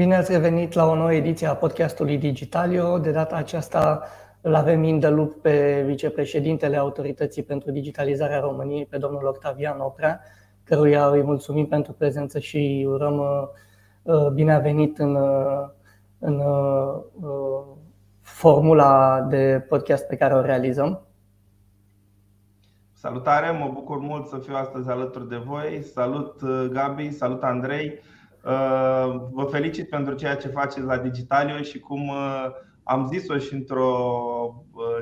Bine 0.00 0.16
ați 0.16 0.32
revenit 0.32 0.72
la 0.72 0.86
o 0.86 0.94
nouă 0.94 1.12
ediție 1.12 1.46
a 1.46 1.56
podcastului 1.56 2.18
Digitalio. 2.18 2.98
De 2.98 3.10
data 3.10 3.36
aceasta 3.36 4.02
îl 4.40 4.54
avem 4.54 4.82
in 4.82 5.00
the 5.00 5.08
loop 5.08 5.32
pe 5.32 5.82
vicepreședintele 5.86 6.76
Autorității 6.76 7.42
pentru 7.42 7.70
Digitalizarea 7.70 8.40
României, 8.40 8.86
pe 8.86 8.98
domnul 8.98 9.26
Octavian 9.26 9.80
Oprea, 9.80 10.20
căruia 10.64 11.06
îi 11.06 11.22
mulțumim 11.22 11.66
pentru 11.66 11.92
prezență 11.92 12.38
și 12.38 12.86
urăm 12.88 13.18
uh, 14.02 14.28
bine 14.34 14.54
a 14.54 14.58
venit 14.58 14.98
în, 14.98 15.14
uh, 15.14 15.68
în 16.18 16.38
uh, 16.38 17.64
formula 18.20 19.20
de 19.20 19.66
podcast 19.68 20.06
pe 20.06 20.16
care 20.16 20.34
o 20.34 20.40
realizăm. 20.40 21.06
Salutare, 22.92 23.50
mă 23.50 23.70
bucur 23.74 23.98
mult 23.98 24.26
să 24.26 24.36
fiu 24.36 24.54
astăzi 24.54 24.90
alături 24.90 25.28
de 25.28 25.36
voi. 25.36 25.82
Salut 25.82 26.40
Gabi, 26.72 27.10
salut 27.10 27.42
Andrei. 27.42 28.00
Vă 29.32 29.44
felicit 29.50 29.88
pentru 29.88 30.14
ceea 30.14 30.36
ce 30.36 30.48
faceți 30.48 30.86
la 30.86 30.98
Digitalio 30.98 31.62
și 31.62 31.78
cum 31.78 32.12
am 32.82 33.06
zis-o 33.06 33.38
și 33.38 33.54
într-o 33.54 33.94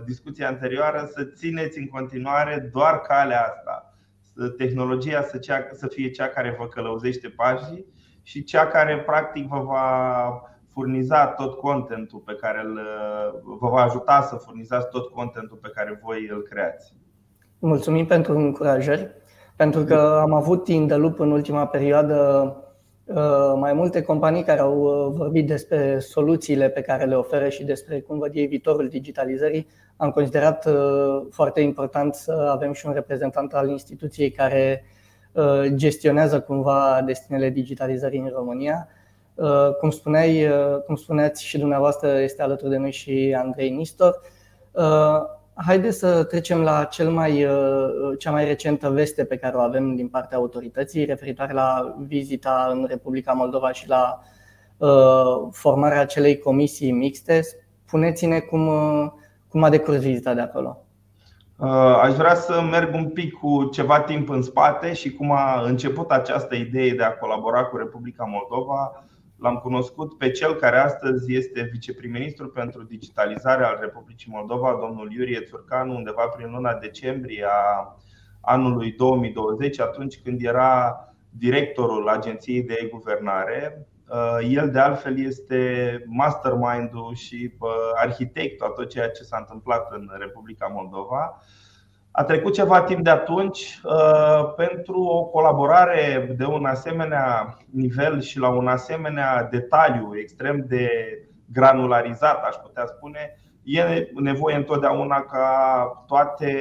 discuție 0.04 0.44
anterioară, 0.44 1.08
să 1.14 1.24
țineți 1.24 1.78
în 1.78 1.86
continuare 1.86 2.70
doar 2.72 3.00
calea 3.00 3.42
asta. 3.42 3.92
Tehnologia 4.56 5.22
să, 5.22 5.38
cea, 5.38 5.68
să 5.72 5.86
fie 5.86 6.10
cea 6.10 6.28
care 6.28 6.56
vă 6.58 6.66
călăuzește 6.66 7.28
pașii 7.28 7.86
și 8.22 8.44
cea 8.44 8.66
care 8.66 8.98
practic 8.98 9.48
vă 9.48 9.58
va 9.58 10.42
furniza 10.72 11.26
tot 11.26 11.54
contentul 11.54 12.18
pe 12.18 12.34
care 12.34 12.62
îl, 12.64 12.80
vă 13.60 13.68
va 13.68 13.82
ajuta 13.82 14.20
să 14.20 14.36
furnizați 14.36 14.88
tot 14.88 15.10
contentul 15.10 15.58
pe 15.62 15.70
care 15.74 16.00
voi 16.02 16.28
îl 16.30 16.42
creați. 16.42 16.96
Mulțumim 17.58 18.06
pentru 18.06 18.36
încurajări, 18.36 19.10
pentru 19.56 19.84
că 19.84 20.18
am 20.22 20.32
avut 20.32 20.64
timp 20.64 20.88
de 20.88 20.94
lup 20.94 21.18
în 21.18 21.30
ultima 21.30 21.66
perioadă 21.66 22.16
uh, 22.56 22.67
mai 23.54 23.72
multe 23.72 24.02
companii 24.02 24.42
care 24.42 24.60
au 24.60 24.78
uh, 24.80 25.16
vorbit 25.16 25.46
despre 25.46 25.98
soluțiile 25.98 26.68
pe 26.68 26.80
care 26.80 27.04
le 27.04 27.14
oferă 27.14 27.48
și 27.48 27.64
despre 27.64 28.00
cum 28.00 28.18
văd 28.18 28.34
ei 28.34 28.46
viitorul 28.46 28.88
digitalizării. 28.88 29.66
Am 29.96 30.10
considerat 30.10 30.66
uh, 30.66 31.26
foarte 31.30 31.60
important 31.60 32.14
să 32.14 32.48
avem 32.52 32.72
și 32.72 32.86
un 32.86 32.92
reprezentant 32.92 33.54
al 33.54 33.68
instituției 33.68 34.30
care 34.30 34.84
gestionează 35.74 36.40
cumva 36.40 37.02
destinele 37.06 37.50
digitalizării 37.50 38.18
în 38.20 38.30
România. 38.34 38.88
Cum, 39.80 39.90
spuneai, 39.90 40.46
cum 40.86 40.94
spuneați 40.94 41.44
și 41.44 41.58
dumneavoastră, 41.58 42.20
este 42.20 42.42
alături 42.42 42.70
de 42.70 42.76
noi 42.76 42.92
și 42.92 43.36
Andrei 43.38 43.70
Nistor. 43.70 44.20
Haideți 45.66 45.98
să 45.98 46.24
trecem 46.24 46.60
la 46.60 46.84
cel 46.84 47.10
mai, 47.10 47.44
uh, 47.44 48.18
cea 48.18 48.30
mai 48.30 48.44
recentă 48.44 48.90
veste 48.90 49.24
pe 49.24 49.36
care 49.36 49.56
o 49.56 49.60
avem 49.60 49.94
din 49.94 50.08
partea 50.08 50.38
autorității, 50.38 51.04
referitoare 51.04 51.52
la 51.52 51.96
vizita 52.06 52.68
în 52.70 52.86
Republica 52.88 53.32
Moldova 53.32 53.72
și 53.72 53.88
la 53.88 54.20
uh, 54.76 55.48
formarea 55.52 56.00
acelei 56.00 56.38
comisii 56.38 56.92
mixte. 56.92 57.40
Spuneți-ne 57.84 58.38
cum, 58.38 58.66
uh, 58.66 59.10
cum 59.48 59.62
a 59.62 59.68
decurs 59.68 60.00
vizita 60.00 60.34
de 60.34 60.40
acolo. 60.40 60.82
Aș 62.02 62.14
vrea 62.14 62.34
să 62.34 62.60
merg 62.70 62.94
un 62.94 63.08
pic 63.08 63.32
cu 63.32 63.64
ceva 63.64 64.00
timp 64.00 64.28
în 64.28 64.42
spate 64.42 64.92
și 64.92 65.12
cum 65.12 65.30
a 65.32 65.62
început 65.64 66.10
această 66.10 66.54
idee 66.54 66.90
de 66.90 67.02
a 67.02 67.12
colabora 67.12 67.64
cu 67.64 67.76
Republica 67.76 68.24
Moldova 68.24 69.04
L-am 69.38 69.56
cunoscut 69.56 70.18
pe 70.18 70.30
cel 70.30 70.54
care 70.54 70.78
astăzi 70.78 71.34
este 71.34 71.68
viceprim-ministru 71.72 72.48
pentru 72.48 72.82
digitalizare 72.82 73.64
al 73.64 73.78
Republicii 73.80 74.32
Moldova, 74.32 74.78
domnul 74.80 75.12
Iurie 75.12 75.40
Țurcanu, 75.40 75.94
undeva 75.94 76.26
prin 76.26 76.50
luna 76.50 76.74
decembrie 76.74 77.46
a 77.48 77.96
anului 78.40 78.92
2020, 78.92 79.80
atunci 79.80 80.20
când 80.22 80.44
era 80.44 80.98
directorul 81.30 82.08
Agenției 82.08 82.62
de 82.62 82.78
E-Guvernare. 82.82 83.86
Uh, 84.08 84.48
el, 84.50 84.70
de 84.70 84.78
altfel, 84.78 85.18
este 85.18 86.02
mastermind-ul 86.06 87.14
și 87.14 87.54
uh, 87.58 87.70
arhitectul 87.94 88.66
a 88.66 88.70
tot 88.70 88.88
ceea 88.88 89.10
ce 89.10 89.22
s-a 89.22 89.36
întâmplat 89.36 89.92
în 89.92 90.10
Republica 90.18 90.66
Moldova. 90.66 91.42
A 92.18 92.24
trecut 92.24 92.52
ceva 92.52 92.82
timp 92.82 93.04
de 93.04 93.10
atunci 93.10 93.80
uh, 93.84 94.54
pentru 94.56 95.00
o 95.00 95.24
colaborare 95.24 96.34
de 96.36 96.44
un 96.44 96.64
asemenea 96.64 97.56
nivel 97.70 98.20
și 98.20 98.38
la 98.38 98.48
un 98.48 98.66
asemenea 98.66 99.48
detaliu 99.50 100.10
extrem 100.16 100.64
de 100.68 100.90
granularizat, 101.52 102.44
aș 102.44 102.54
putea 102.54 102.86
spune, 102.86 103.40
e 103.62 104.10
nevoie 104.14 104.56
întotdeauna 104.56 105.20
ca 105.20 106.04
toate 106.06 106.52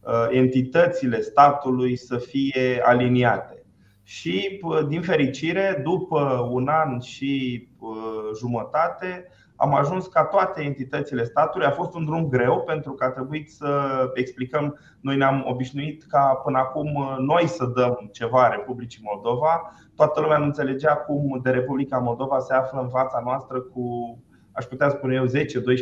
uh, 0.00 0.26
entitățile 0.30 1.20
statului 1.20 1.96
să 1.96 2.16
fie 2.16 2.80
aliniate. 2.82 3.62
Și, 4.02 4.60
uh, 4.62 4.86
din 4.88 5.02
fericire, 5.02 5.80
după 5.84 6.48
un 6.50 6.68
an 6.68 7.00
și 7.00 7.68
jumătate, 8.38 9.28
am 9.56 9.74
ajuns 9.74 10.06
ca 10.06 10.24
toate 10.24 10.62
entitățile 10.62 11.24
statului. 11.24 11.66
A 11.66 11.70
fost 11.70 11.94
un 11.94 12.04
drum 12.04 12.28
greu 12.28 12.60
pentru 12.60 12.92
că 12.92 13.04
a 13.04 13.10
trebuit 13.10 13.50
să 13.50 13.70
explicăm. 14.14 14.78
Noi 15.00 15.16
ne-am 15.16 15.44
obișnuit 15.46 16.04
ca 16.08 16.40
până 16.44 16.58
acum 16.58 17.16
noi 17.18 17.46
să 17.46 17.64
dăm 17.64 18.08
ceva 18.12 18.48
Republicii 18.48 19.02
Moldova. 19.04 19.72
Toată 19.96 20.20
lumea 20.20 20.38
nu 20.38 20.44
înțelegea 20.44 20.94
cum 20.94 21.40
de 21.42 21.50
Republica 21.50 21.98
Moldova 21.98 22.38
se 22.38 22.54
află 22.54 22.80
în 22.80 22.88
fața 22.88 23.20
noastră 23.24 23.60
cu, 23.60 24.18
aș 24.52 24.64
putea 24.64 24.88
spune 24.88 25.14
eu, 25.14 25.24
10-12 25.26 25.30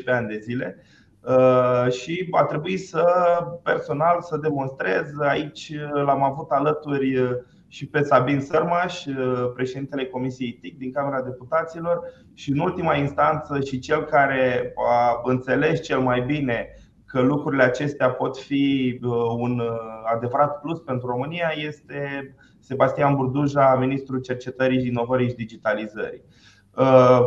ani 0.07 0.29
de 0.29 0.39
zile. 0.39 0.77
Uh, 1.21 1.93
și 1.93 2.29
a 2.31 2.45
trebuit 2.45 2.81
să 2.81 3.05
personal 3.63 4.21
să 4.21 4.37
demonstrez. 4.37 5.19
Aici 5.21 5.73
l-am 5.93 6.23
avut 6.23 6.51
alături 6.51 7.19
și 7.73 7.87
pe 7.87 8.03
Sabin 8.03 8.41
Sărmaș, 8.41 9.05
uh, 9.05 9.51
președintele 9.55 10.07
Comisiei 10.07 10.53
TIC 10.53 10.79
din 10.79 10.93
Camera 10.93 11.23
Deputaților 11.23 12.01
și 12.35 12.51
în 12.51 12.59
ultima 12.59 12.97
instanță 12.97 13.61
și 13.61 13.79
cel 13.79 14.05
care 14.05 14.73
a 14.91 15.21
înțeles 15.25 15.83
cel 15.83 16.01
mai 16.01 16.21
bine 16.21 16.69
că 17.07 17.21
lucrurile 17.21 17.63
acestea 17.63 18.11
pot 18.11 18.39
fi 18.39 18.99
uh, 19.03 19.11
un 19.37 19.59
uh, 19.59 19.69
adevărat 20.15 20.61
plus 20.61 20.81
pentru 20.81 21.07
România 21.07 21.53
este 21.57 22.35
Sebastian 22.61 23.15
Burduja, 23.17 23.77
ministrul 23.77 24.21
cercetării, 24.21 24.87
inovării 24.87 25.29
și 25.29 25.35
digitalizării. 25.35 26.23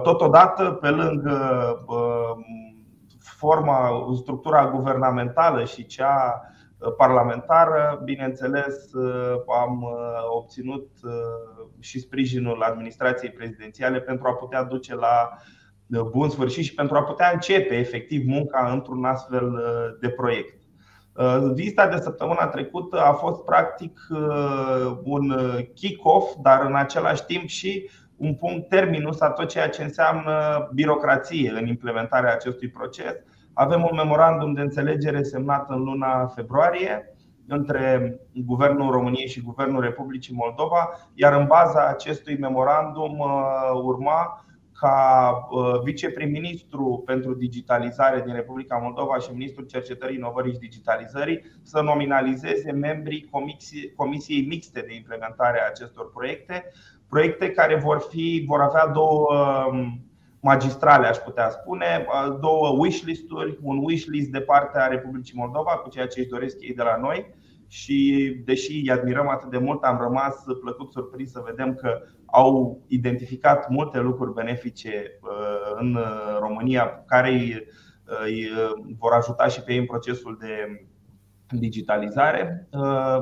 Totodată, 0.03 0.63
pe 0.63 0.89
lângă 0.89 1.39
forma, 3.19 3.89
structura 4.15 4.69
guvernamentală 4.69 5.63
și 5.63 5.85
cea 5.85 6.41
parlamentară. 6.91 8.01
Bineînțeles, 8.03 8.75
am 9.63 9.81
uh, 9.81 9.91
obținut 10.37 10.89
uh, 11.03 11.11
și 11.79 11.99
sprijinul 11.99 12.61
administrației 12.61 13.31
prezidențiale 13.31 13.99
pentru 13.99 14.27
a 14.27 14.33
putea 14.33 14.63
duce 14.63 14.95
la 14.95 15.29
uh, 15.89 16.01
bun 16.01 16.29
sfârșit 16.29 16.63
și 16.63 16.73
pentru 16.73 16.95
a 16.95 17.03
putea 17.03 17.31
începe 17.33 17.75
efectiv 17.75 18.27
munca 18.27 18.71
într-un 18.71 19.05
astfel 19.05 19.59
de 20.01 20.09
proiect. 20.09 20.63
Vizita 21.53 21.87
de 21.87 22.01
săptămâna 22.01 22.47
trecută 22.47 22.99
a 22.99 23.13
fost 23.13 23.43
practic 23.43 23.99
un 25.03 25.33
kick-off, 25.73 26.35
dar 26.41 26.65
în 26.65 26.75
același 26.75 27.25
timp 27.25 27.47
și 27.47 27.89
un 28.17 28.35
punct 28.35 28.69
terminus 28.69 29.21
a 29.21 29.29
tot 29.29 29.49
ceea 29.49 29.69
ce 29.69 29.83
înseamnă 29.83 30.69
birocrație 30.73 31.49
în 31.49 31.67
implementarea 31.67 32.33
acestui 32.33 32.69
proces 32.69 33.15
avem 33.57 33.81
un 33.83 33.95
memorandum 33.95 34.53
de 34.53 34.61
înțelegere 34.61 35.23
semnat 35.23 35.69
în 35.69 35.83
luna 35.83 36.27
februarie 36.27 37.15
între 37.47 38.15
Guvernul 38.45 38.91
României 38.91 39.27
și 39.27 39.41
Guvernul 39.41 39.81
Republicii 39.81 40.35
Moldova, 40.35 40.89
iar 41.13 41.33
în 41.39 41.45
baza 41.47 41.87
acestui 41.87 42.37
memorandum 42.37 43.19
uh, 43.19 43.81
urma 43.83 44.45
ca 44.79 45.31
uh, 45.49 45.81
viceprim-ministru 45.83 47.03
pentru 47.05 47.33
digitalizare 47.33 48.21
din 48.25 48.33
Republica 48.33 48.77
Moldova 48.77 49.17
și 49.17 49.31
ministrul 49.31 49.65
cercetării, 49.65 50.15
inovării 50.15 50.53
și 50.53 50.59
digitalizării 50.59 51.41
să 51.63 51.81
nominalizeze 51.81 52.71
membrii 52.71 53.29
Comisiei 53.95 54.45
Mixte 54.47 54.79
de 54.87 54.95
implementare 54.95 55.61
a 55.61 55.67
acestor 55.67 56.11
proiecte, 56.11 56.71
proiecte 57.09 57.51
care 57.51 57.75
vor, 57.75 58.05
fi, 58.09 58.43
vor 58.47 58.61
avea 58.61 58.87
două 58.87 59.27
um, 59.71 59.99
magistrale, 60.45 61.07
aș 61.07 61.17
putea 61.17 61.49
spune, 61.49 62.05
două 62.39 62.75
wishlist-uri, 62.77 63.57
un 63.61 63.77
wishlist 63.77 64.29
de 64.29 64.41
partea 64.41 64.85
Republicii 64.85 65.37
Moldova 65.37 65.71
cu 65.71 65.89
ceea 65.89 66.07
ce 66.07 66.19
își 66.19 66.29
doresc 66.29 66.55
ei 66.59 66.73
de 66.73 66.83
la 66.83 66.97
noi. 66.97 67.33
Și 67.67 68.31
deși 68.45 68.71
îi 68.71 68.91
admirăm 68.91 69.27
atât 69.29 69.49
de 69.49 69.57
mult, 69.57 69.83
am 69.83 69.97
rămas 70.01 70.43
plăcut 70.61 70.91
surprins 70.91 71.31
să 71.31 71.43
vedem 71.45 71.73
că 71.75 72.01
au 72.25 72.81
identificat 72.87 73.69
multe 73.69 73.99
lucruri 73.99 74.33
benefice 74.33 75.19
în 75.79 75.97
România 76.39 77.03
care 77.07 77.29
îi 77.29 78.49
vor 78.99 79.11
ajuta 79.11 79.47
și 79.47 79.63
pe 79.63 79.71
ei 79.71 79.79
în 79.79 79.85
procesul 79.85 80.37
de 80.39 80.85
digitalizare, 81.49 82.67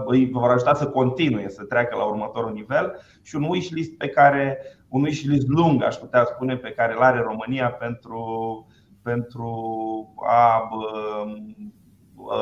îi 0.05 0.29
vor 0.31 0.49
ajuta 0.49 0.73
să 0.73 0.87
continue 0.87 1.49
să 1.49 1.63
treacă 1.63 1.95
la 1.95 2.03
următorul 2.03 2.53
nivel 2.53 2.99
și 3.21 3.35
un 3.35 3.43
wishlist 3.43 3.97
pe 3.97 4.07
care 4.07 4.57
un 4.87 5.01
wishlist 5.01 5.47
lung, 5.47 5.83
aș 5.83 5.95
putea 5.95 6.23
spune, 6.25 6.57
pe 6.57 6.71
care 6.71 6.93
îl 6.93 7.01
are 7.01 7.19
România 7.21 7.71
pentru, 7.71 8.67
pentru 9.01 9.53
a 10.27 10.69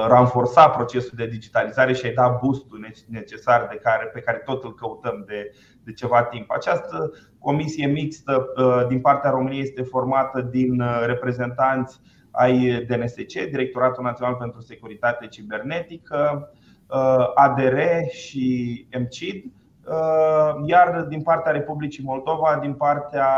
ranforsa 0.08 0.70
procesul 0.70 1.14
de 1.16 1.28
digitalizare 1.28 1.94
și 1.94 2.06
ai 2.06 2.14
da 2.14 2.40
boostul 2.42 2.88
necesar 3.08 3.68
de 3.72 3.80
care, 3.84 4.06
pe 4.06 4.20
care 4.20 4.38
tot 4.38 4.64
îl 4.64 4.74
căutăm 4.74 5.24
de, 5.28 5.52
de 5.84 5.94
ceva 5.94 6.24
timp. 6.24 6.52
Această 6.52 7.12
comisie 7.40 7.88
mixtă 7.88 8.46
din 8.88 9.02
partea 9.02 9.30
României 9.30 9.62
este 9.62 9.82
formată 9.82 10.42
din 10.42 10.84
reprezentanți 11.06 12.02
ai 12.32 12.86
DNSC, 12.88 13.34
Directoratul 13.34 14.04
Național 14.04 14.36
pentru 14.36 14.62
Securitate 14.62 15.28
Cibernetică, 15.28 16.52
ADR 17.36 17.80
și 18.12 18.88
MCID, 19.00 19.44
iar 20.66 21.06
din 21.10 21.22
partea 21.22 21.52
Republicii 21.52 22.04
Moldova, 22.04 22.58
din 22.62 22.74
partea 22.74 23.30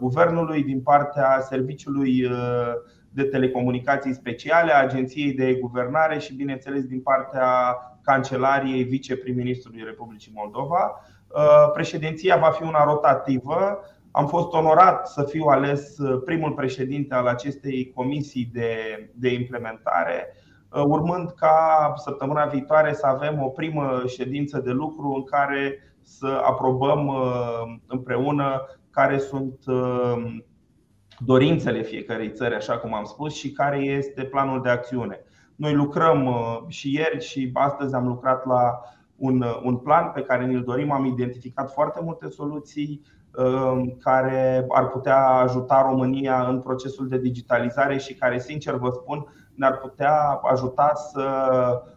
guvernului, 0.00 0.62
din 0.62 0.80
partea 0.80 1.40
Serviciului 1.40 2.28
de 3.10 3.22
telecomunicații 3.22 4.14
speciale, 4.14 4.72
a 4.72 4.82
Agenției 4.82 5.32
de 5.32 5.54
Guvernare 5.54 6.18
și, 6.18 6.34
bineînțeles, 6.34 6.84
din 6.84 7.00
partea 7.00 7.76
Cancelariei 8.02 8.82
Viceprim-Ministrului 8.82 9.82
Republicii 9.84 10.32
Moldova. 10.34 11.00
Uh, 11.28 11.70
președinția 11.72 12.36
va 12.36 12.50
fi 12.50 12.62
una 12.62 12.84
rotativă. 12.84 13.80
Am 14.16 14.26
fost 14.26 14.52
onorat 14.52 15.08
să 15.08 15.22
fiu 15.22 15.44
ales 15.44 15.98
uh, 15.98 16.22
primul 16.24 16.52
președinte 16.52 17.14
al 17.14 17.26
acestei 17.26 17.92
comisii 17.94 18.50
de, 18.52 18.76
de 19.14 19.32
implementare, 19.32 20.36
uh, 20.70 20.82
urmând 20.86 21.30
ca 21.30 21.92
săptămâna 21.96 22.44
viitoare 22.44 22.92
să 22.92 23.06
avem 23.06 23.42
o 23.42 23.48
primă 23.48 24.02
ședință 24.06 24.60
de 24.60 24.70
lucru 24.70 25.12
în 25.16 25.24
care 25.24 25.78
să 26.02 26.40
aprobăm 26.44 27.10
împreună 27.86 28.62
care 28.90 29.18
sunt 29.18 29.58
dorințele 31.18 31.82
fiecărei 31.82 32.32
țări, 32.32 32.54
așa 32.54 32.78
cum 32.78 32.94
am 32.94 33.04
spus, 33.04 33.34
și 33.34 33.52
care 33.52 33.78
este 33.78 34.24
planul 34.24 34.62
de 34.62 34.68
acțiune. 34.68 35.20
Noi 35.56 35.74
lucrăm 35.74 36.26
uh, 36.26 36.58
și 36.68 36.94
ieri 36.94 37.24
și 37.24 37.50
astăzi 37.52 37.94
am 37.94 38.06
lucrat 38.06 38.46
la 38.46 38.80
un, 39.16 39.40
uh, 39.40 39.60
un 39.64 39.76
plan 39.76 40.10
pe 40.14 40.22
care 40.22 40.46
ne-l 40.46 40.62
dorim. 40.62 40.90
Am 40.90 41.04
identificat 41.04 41.72
foarte 41.72 42.00
multe 42.02 42.28
soluții 42.28 43.00
uh, 43.02 43.23
care 44.00 44.66
ar 44.68 44.88
putea 44.88 45.26
ajuta 45.26 45.82
România 45.82 46.46
în 46.48 46.60
procesul 46.60 47.08
de 47.08 47.18
digitalizare 47.18 47.98
și 47.98 48.14
care, 48.14 48.38
sincer 48.38 48.74
vă 48.74 48.90
spun, 48.90 49.26
ne-ar 49.54 49.78
putea 49.78 50.40
ajuta 50.42 50.92
să 50.94 51.22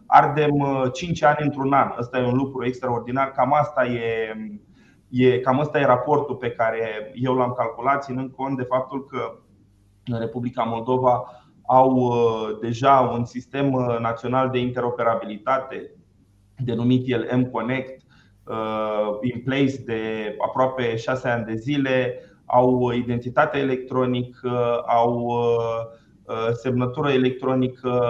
ardem 0.06 0.52
5 0.92 1.22
ani 1.22 1.38
într-un 1.40 1.72
an. 1.72 1.92
Ăsta 1.98 2.18
e 2.18 2.26
un 2.26 2.36
lucru 2.36 2.64
extraordinar. 2.64 3.30
Cam 3.30 3.52
asta 3.52 3.84
e 3.86 4.32
E, 5.10 5.40
cam 5.40 5.58
ăsta 5.58 5.80
e 5.80 5.84
raportul 5.84 6.36
pe 6.36 6.50
care 6.50 7.12
eu 7.14 7.34
l-am 7.34 7.52
calculat, 7.52 8.02
ținând 8.02 8.30
cont 8.30 8.56
de 8.56 8.62
faptul 8.62 9.04
că 9.04 9.38
în 10.04 10.18
Republica 10.18 10.62
Moldova 10.62 11.24
au 11.66 11.94
uh, 11.94 12.58
deja 12.60 13.00
un 13.00 13.24
sistem 13.24 13.72
uh, 13.72 13.98
național 14.00 14.50
de 14.50 14.58
interoperabilitate, 14.58 15.90
denumit 16.56 17.02
el 17.06 17.28
M-Connect, 17.36 17.97
uh, 17.97 17.97
in 19.20 19.42
place 19.44 19.76
de 19.84 20.34
aproape 20.38 20.96
șase 20.96 21.28
ani 21.28 21.44
de 21.44 21.54
zile, 21.54 22.20
au 22.46 22.90
identitate 22.90 23.58
electronică, 23.58 24.82
au 24.86 25.32
semnătură 26.52 27.10
electronică 27.10 28.00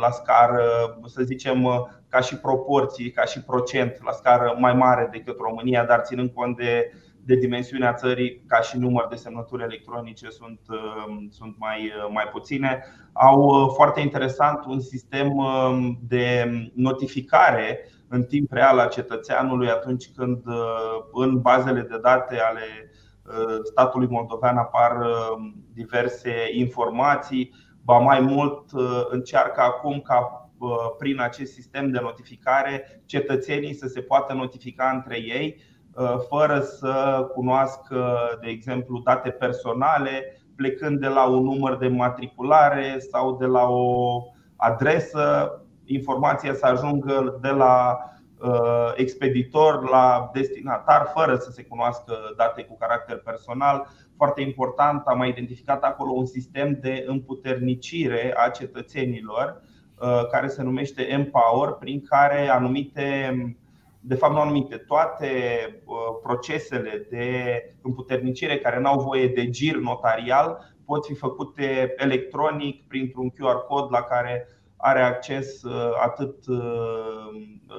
la 0.00 0.10
scară, 0.10 0.98
să 1.04 1.22
zicem, 1.22 1.88
ca 2.08 2.20
și 2.20 2.36
proporții, 2.36 3.10
ca 3.10 3.24
și 3.24 3.42
procent 3.42 3.98
la 4.04 4.12
scară 4.12 4.56
mai 4.58 4.74
mare 4.74 5.08
decât 5.12 5.36
România, 5.38 5.84
dar 5.84 6.00
ținând 6.00 6.30
cont 6.34 6.56
de, 6.56 6.92
de 7.26 7.34
dimensiunea 7.34 7.92
țării, 7.92 8.42
ca 8.46 8.60
și 8.60 8.78
număr 8.78 9.06
de 9.08 9.14
semnături 9.14 9.62
electronice 9.62 10.30
sunt, 10.30 10.60
um, 10.68 11.28
sunt 11.30 11.54
mai, 11.58 11.84
uh, 11.84 12.10
mai 12.12 12.24
puține. 12.32 12.84
Au 13.12 13.40
uh, 13.40 13.72
foarte 13.74 14.00
interesant 14.00 14.64
un 14.64 14.80
sistem 14.80 15.36
um, 15.36 15.98
de 16.08 16.50
notificare 16.74 17.88
în 18.08 18.24
timp 18.24 18.52
real 18.52 18.78
a 18.78 18.86
cetățeanului 18.86 19.68
atunci 19.68 20.10
când 20.16 20.46
uh, 20.46 20.54
în 21.12 21.40
bazele 21.40 21.80
de 21.80 21.98
date 21.98 22.38
ale 22.38 22.90
statului 23.62 24.08
moldovean 24.10 24.56
apar 24.56 24.96
um, 24.96 25.64
diverse 25.72 26.32
informații. 26.52 27.54
Ba 27.82 27.98
mai 27.98 28.20
mult, 28.20 28.70
încearcă 29.10 29.60
acum 29.60 30.00
ca 30.00 30.50
prin 30.98 31.20
acest 31.20 31.52
sistem 31.52 31.90
de 31.90 31.98
notificare 32.00 33.02
cetățenii 33.06 33.74
să 33.74 33.86
se 33.86 34.00
poată 34.00 34.32
notifica 34.34 34.90
între 34.94 35.16
ei 35.16 35.56
uh, 35.56 35.75
fără 36.28 36.60
să 36.60 37.26
cunoască, 37.34 38.16
de 38.42 38.48
exemplu, 38.50 39.00
date 39.04 39.30
personale, 39.30 40.40
plecând 40.56 41.00
de 41.00 41.06
la 41.06 41.26
un 41.26 41.42
număr 41.42 41.76
de 41.76 41.88
matriculare 41.88 42.98
sau 43.10 43.36
de 43.36 43.46
la 43.46 43.68
o 43.68 44.22
adresă, 44.56 45.52
informația 45.84 46.54
să 46.54 46.66
ajungă 46.66 47.38
de 47.40 47.48
la 47.48 47.98
uh, 48.40 48.92
expeditor 48.94 49.88
la 49.90 50.30
destinatar 50.32 51.10
fără 51.14 51.36
să 51.36 51.50
se 51.50 51.64
cunoască 51.64 52.14
date 52.36 52.62
cu 52.62 52.76
caracter 52.76 53.16
personal. 53.16 53.86
Foarte 54.16 54.40
important, 54.40 55.02
am 55.06 55.22
identificat 55.24 55.82
acolo 55.82 56.12
un 56.12 56.26
sistem 56.26 56.78
de 56.80 57.04
împuternicire 57.06 58.34
a 58.36 58.48
cetățenilor 58.48 59.62
Uh, 60.00 60.26
care 60.30 60.48
se 60.48 60.62
numește 60.62 61.02
Empower, 61.02 61.70
prin 61.70 62.02
care 62.02 62.48
anumite, 62.48 63.32
de 64.06 64.14
fapt 64.14 64.32
nu 64.32 64.40
anumite, 64.40 64.76
toate 64.76 65.28
uh, 65.84 65.96
procesele 66.22 67.06
de 67.10 67.28
împuternicire 67.82 68.58
care 68.58 68.80
nu 68.80 68.88
au 68.88 69.00
voie 69.00 69.28
de 69.28 69.50
gir 69.50 69.76
notarial 69.76 70.74
pot 70.84 71.06
fi 71.06 71.14
făcute 71.14 71.94
electronic 71.96 72.86
printr-un 72.86 73.30
QR 73.30 73.66
cod 73.68 73.90
la 73.90 74.02
care 74.02 74.48
are 74.76 75.00
acces 75.00 75.62
uh, 75.62 75.90
atât 76.04 76.34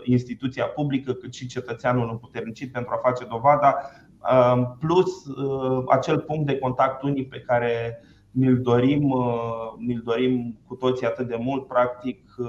instituția 0.04 0.66
publică 0.66 1.14
cât 1.14 1.34
și 1.34 1.48
cetățeanul 1.48 2.10
împuternicit 2.10 2.72
pentru 2.72 2.94
a 2.94 3.10
face 3.10 3.26
dovada, 3.26 3.76
plus 4.80 5.12
acel 5.88 6.20
punct 6.20 6.46
de 6.46 6.58
contact 6.58 7.02
unic 7.02 7.30
pe 7.30 7.40
care 7.40 8.02
ni-l 8.38 8.62
dorim, 8.62 9.10
uh, 9.10 9.74
ni-l 9.78 10.02
dorim 10.06 10.58
cu 10.68 10.76
toții 10.76 11.06
atât 11.06 11.28
de 11.28 11.36
mult, 11.36 11.68
practic 11.68 12.36
uh, 12.38 12.48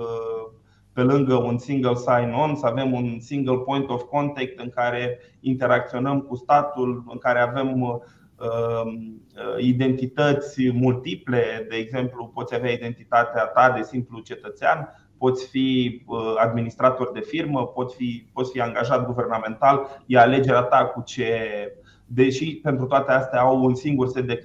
pe 0.99 1.05
lângă 1.05 1.35
un 1.35 1.59
single 1.59 1.95
sign-on, 1.95 2.55
să 2.57 2.67
avem 2.67 2.93
un 2.93 3.21
single 3.21 3.57
point 3.57 3.89
of 3.89 4.03
contact 4.03 4.59
în 4.59 4.69
care 4.69 5.21
interacționăm 5.41 6.21
cu 6.21 6.37
statul, 6.37 7.05
în 7.09 7.19
care 7.19 7.41
avem 7.41 7.81
uh, 7.81 7.99
identități 9.59 10.71
multiple, 10.73 11.67
de 11.69 11.77
exemplu, 11.77 12.31
poți 12.35 12.55
avea 12.55 12.71
identitatea 12.71 13.45
ta 13.45 13.73
de 13.77 13.83
simplu 13.83 14.21
cetățean, 14.21 14.95
poți 15.19 15.49
fi 15.49 16.01
administrator 16.37 17.11
de 17.13 17.21
firmă, 17.21 17.67
poți 17.67 17.97
fi, 17.97 18.29
poți 18.33 18.51
fi 18.51 18.61
angajat 18.61 19.07
guvernamental, 19.07 20.03
e 20.07 20.19
alegerea 20.19 20.63
ta 20.63 20.85
cu 20.85 21.03
ce 21.03 21.35
deși 22.11 22.57
pentru 22.57 22.87
toate 22.87 23.13
astea 23.13 23.41
au 23.41 23.65
un 23.65 23.75
singur 23.75 24.09
set 24.09 24.27
de 24.27 24.41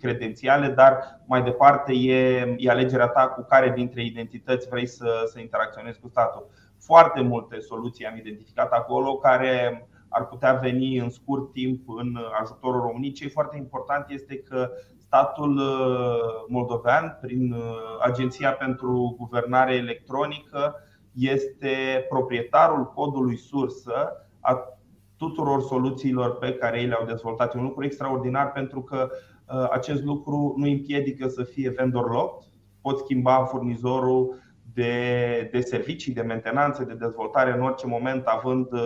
credențiale, 0.00 0.68
dar 0.68 1.20
mai 1.26 1.42
departe 1.42 1.92
e, 1.92 2.54
e 2.56 2.70
alegerea 2.70 3.06
ta 3.06 3.28
cu 3.28 3.42
care 3.48 3.72
dintre 3.76 4.04
identități 4.04 4.68
vrei 4.68 4.86
să, 4.86 5.22
să 5.32 5.40
interacționezi 5.40 6.00
cu 6.00 6.08
statul. 6.08 6.46
Foarte 6.80 7.20
multe 7.20 7.60
soluții 7.60 8.06
am 8.06 8.16
identificat 8.16 8.72
acolo 8.72 9.16
care 9.16 9.86
ar 10.08 10.26
putea 10.26 10.52
veni 10.52 10.98
în 10.98 11.10
scurt 11.10 11.52
timp 11.52 11.88
în 11.96 12.18
ajutorul 12.40 12.80
României. 12.80 13.12
Ce 13.12 13.24
e 13.24 13.28
foarte 13.28 13.56
important 13.56 14.04
este 14.08 14.36
că 14.38 14.70
statul 14.98 15.56
uh, 15.56 16.44
moldovean, 16.48 17.18
prin 17.20 17.52
uh, 17.52 17.60
Agenția 18.00 18.52
pentru 18.52 19.14
Guvernare 19.18 19.74
Electronică, 19.74 20.74
este 21.12 22.06
proprietarul 22.08 22.84
codului 22.84 23.36
sursă 23.36 24.12
a 24.40 24.68
tuturor 25.16 25.62
soluțiilor 25.62 26.38
pe 26.38 26.52
care 26.52 26.80
ei 26.80 26.86
le-au 26.86 27.06
dezvoltat. 27.06 27.54
E 27.54 27.58
un 27.58 27.64
lucru 27.64 27.84
extraordinar 27.84 28.52
pentru 28.52 28.82
că 28.82 29.08
uh, 29.10 29.68
acest 29.70 30.02
lucru 30.02 30.54
nu 30.56 30.66
împiedică 30.66 31.28
să 31.28 31.42
fie 31.42 31.70
vendor 31.70 32.10
locked. 32.10 32.48
Poți 32.80 33.02
schimba 33.02 33.44
furnizorul 33.44 34.42
de, 34.74 35.48
de 35.52 35.60
servicii, 35.60 36.12
de 36.12 36.20
mentenanță, 36.20 36.84
de 36.84 36.94
dezvoltare 36.94 37.52
în 37.52 37.62
orice 37.62 37.86
moment, 37.86 38.26
având, 38.26 38.72
uh, 38.72 38.80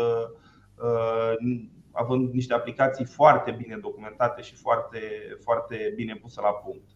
uh, 0.82 1.60
având 1.92 2.32
niște 2.32 2.54
aplicații 2.54 3.04
foarte 3.04 3.50
bine 3.50 3.78
documentate 3.82 4.42
și 4.42 4.54
foarte, 4.54 4.98
foarte 5.40 5.92
bine 5.96 6.14
puse 6.14 6.40
la 6.40 6.50
punct. 6.50 6.88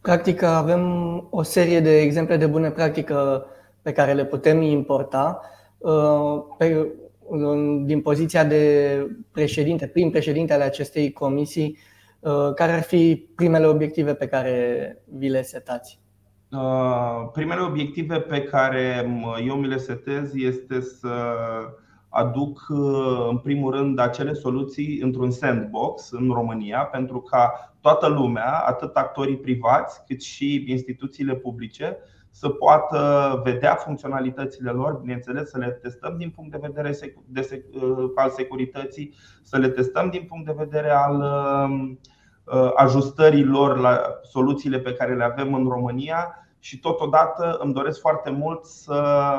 Practic, 0.00 0.42
avem 0.42 0.82
o 1.30 1.42
serie 1.42 1.80
de 1.80 2.00
exemple 2.00 2.36
de 2.36 2.46
bune 2.46 2.70
practică 2.70 3.46
pe 3.82 3.92
care 3.92 4.12
le 4.12 4.24
putem 4.24 4.60
importa. 4.60 5.40
Pe 6.58 6.94
din 7.84 8.00
poziția 8.00 8.44
de 8.44 9.06
președinte, 9.32 9.86
prim 9.86 10.10
președinte 10.10 10.52
ale 10.52 10.62
acestei 10.62 11.12
comisii, 11.12 11.78
uh, 12.20 12.52
care 12.54 12.72
ar 12.72 12.82
fi 12.82 13.28
primele 13.34 13.66
obiective 13.66 14.14
pe 14.14 14.26
care 14.26 14.96
vi 15.04 15.28
le 15.28 15.42
setați? 15.42 16.00
Uh, 16.50 17.28
primele 17.32 17.60
obiective 17.60 18.20
pe 18.20 18.42
care 18.42 19.10
eu 19.46 19.54
mi 19.54 19.68
le 19.68 19.76
setez 19.76 20.34
este 20.34 20.80
să 20.80 21.34
aduc 22.08 22.66
în 23.30 23.38
primul 23.38 23.72
rând 23.72 23.98
acele 23.98 24.32
soluții 24.32 25.00
într-un 25.00 25.30
sandbox 25.30 26.10
în 26.10 26.30
România 26.32 26.78
pentru 26.78 27.20
ca 27.20 27.74
toată 27.80 28.08
lumea, 28.08 28.62
atât 28.66 28.96
actorii 28.96 29.36
privați 29.36 30.04
cât 30.06 30.22
și 30.22 30.64
instituțiile 30.66 31.34
publice, 31.34 31.96
să 32.34 32.48
poată 32.48 33.40
vedea 33.44 33.74
funcționalitățile 33.74 34.70
lor, 34.70 34.92
bineînțeles, 34.92 35.50
să 35.50 35.58
le 35.58 35.70
testăm 35.70 36.16
din 36.16 36.30
punct 36.30 36.50
de 36.50 36.58
vedere 36.60 36.94
al 38.14 38.30
securității, 38.30 39.14
să 39.42 39.58
le 39.58 39.68
testăm 39.68 40.10
din 40.10 40.26
punct 40.28 40.46
de 40.46 40.54
vedere 40.56 40.90
al 40.90 41.22
ajustării 42.74 43.44
lor 43.44 43.78
la 43.78 44.00
soluțiile 44.22 44.78
pe 44.78 44.92
care 44.94 45.14
le 45.14 45.24
avem 45.24 45.54
în 45.54 45.68
România 45.68 46.48
și 46.58 46.80
totodată 46.80 47.56
îmi 47.60 47.72
doresc 47.72 48.00
foarte 48.00 48.30
mult 48.30 48.64
să, 48.64 49.38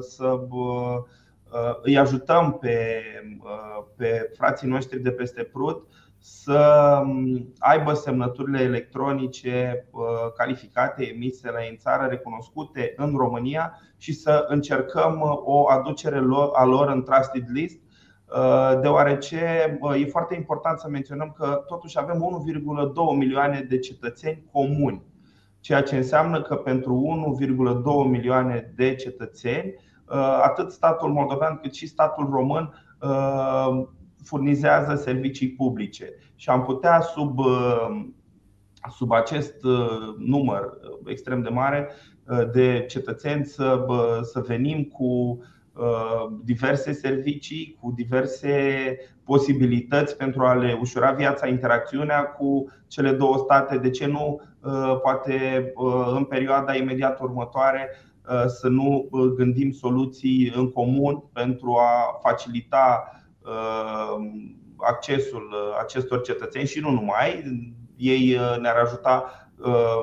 să 0.00 0.40
îi 1.82 1.98
ajutăm 1.98 2.52
pe, 2.52 3.02
pe 3.96 4.30
frații 4.36 4.68
noștri 4.68 4.98
de 4.98 5.10
peste 5.10 5.42
Prut 5.42 5.88
să 6.20 7.02
aibă 7.58 7.92
semnăturile 7.92 8.60
electronice 8.60 9.86
calificate, 10.36 11.12
emise 11.14 11.50
la 11.50 11.62
ei 11.62 11.70
în 11.70 11.76
țară, 11.76 12.06
recunoscute 12.06 12.92
în 12.96 13.16
România 13.16 13.80
și 13.96 14.12
să 14.12 14.44
încercăm 14.48 15.20
o 15.44 15.70
aducere 15.70 16.22
a 16.52 16.64
lor 16.64 16.88
în 16.88 17.02
Trusted 17.02 17.44
List 17.52 17.78
deoarece 18.80 19.78
e 19.98 20.06
foarte 20.06 20.34
important 20.34 20.78
să 20.78 20.88
menționăm 20.88 21.34
că 21.38 21.64
totuși 21.66 21.98
avem 21.98 22.42
1,2 23.12 23.16
milioane 23.16 23.66
de 23.68 23.78
cetățeni 23.78 24.44
comuni 24.52 25.02
ceea 25.60 25.82
ce 25.82 25.96
înseamnă 25.96 26.42
că 26.42 26.54
pentru 26.54 27.34
1,2 28.04 28.10
milioane 28.10 28.72
de 28.76 28.94
cetățeni, 28.94 29.74
uh, 30.08 30.40
atât 30.42 30.70
statul 30.72 31.12
moldovean 31.12 31.58
cât 31.62 31.74
și 31.74 31.86
statul 31.86 32.28
român 32.30 32.74
uh, 33.00 33.86
furnizează 34.24 34.94
servicii 34.94 35.48
publice 35.48 36.14
și 36.34 36.48
am 36.50 36.62
putea 36.62 37.00
sub, 37.00 37.38
uh, 37.38 38.04
sub 38.90 39.12
acest 39.12 39.54
număr 40.18 40.72
extrem 41.04 41.42
de 41.42 41.48
mare 41.48 41.88
de 42.52 42.84
cetățeni 42.88 43.44
să, 43.44 43.84
să 44.22 44.40
venim 44.40 44.84
cu 44.84 45.38
diverse 46.42 46.92
servicii, 46.92 47.76
cu 47.80 47.92
diverse 47.96 48.96
posibilități 49.24 50.16
pentru 50.16 50.42
a 50.42 50.54
le 50.54 50.78
ușura 50.80 51.12
viața, 51.12 51.46
interacțiunea 51.46 52.22
cu 52.22 52.72
cele 52.86 53.12
două 53.12 53.38
state. 53.38 53.78
De 53.78 53.90
ce 53.90 54.06
nu 54.06 54.40
Uh, 54.62 54.98
poate 55.02 55.72
uh, 55.74 56.12
în 56.14 56.24
perioada 56.24 56.74
imediat 56.74 57.20
următoare 57.20 57.88
uh, 58.28 58.44
să 58.46 58.68
nu 58.68 59.08
gândim 59.36 59.70
soluții 59.70 60.52
în 60.56 60.70
comun 60.70 61.22
pentru 61.32 61.76
a 61.76 62.18
facilita 62.22 63.10
accesul 64.76 65.54
acestor 65.80 66.20
cetățeni 66.20 66.66
și 66.66 66.80
nu 66.80 66.90
numai. 66.90 67.42
Ei 67.96 68.38
ne-ar 68.60 68.76
ajuta, 68.76 69.48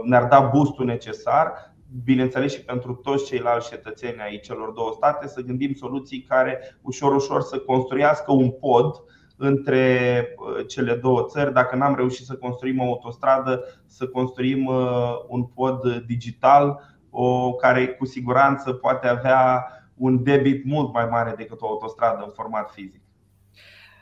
ne-ar 0.04 0.24
da 0.24 0.40
boostul 0.40 0.86
necesar, 0.86 1.76
bineînțeles 2.04 2.54
și 2.54 2.64
pentru 2.64 2.94
toți 2.94 3.26
ceilalți 3.26 3.70
cetățeni 3.70 4.22
ai 4.22 4.40
celor 4.40 4.70
două 4.70 4.92
state, 4.96 5.28
să 5.28 5.42
gândim 5.42 5.74
soluții 5.74 6.22
care 6.22 6.78
ușor 6.82 7.16
ușor 7.16 7.42
să 7.42 7.58
construiască 7.58 8.32
un 8.32 8.52
pod 8.52 9.04
între 9.38 10.26
uh, 10.38 10.68
cele 10.68 10.96
două 10.96 11.24
țări. 11.24 11.54
Dacă 11.54 11.76
n-am 11.76 11.96
reușit 11.96 12.26
să 12.26 12.36
construim 12.36 12.80
o 12.80 12.84
autostradă, 12.84 13.64
să 13.86 14.08
construim 14.08 14.66
uh, 14.66 15.14
un 15.28 15.44
pod 15.44 15.96
digital, 16.06 16.96
o 17.10 17.54
care 17.54 17.88
cu 17.88 18.06
siguranță 18.06 18.74
poate 18.74 19.08
avea 19.08 19.68
un 19.96 20.24
debit 20.24 20.66
mult 20.66 20.94
mai 20.94 21.06
mare 21.06 21.34
decât 21.38 21.62
o 21.62 21.68
autostradă 21.68 22.24
în 22.24 22.32
format 22.32 22.72
fizic. 22.72 23.02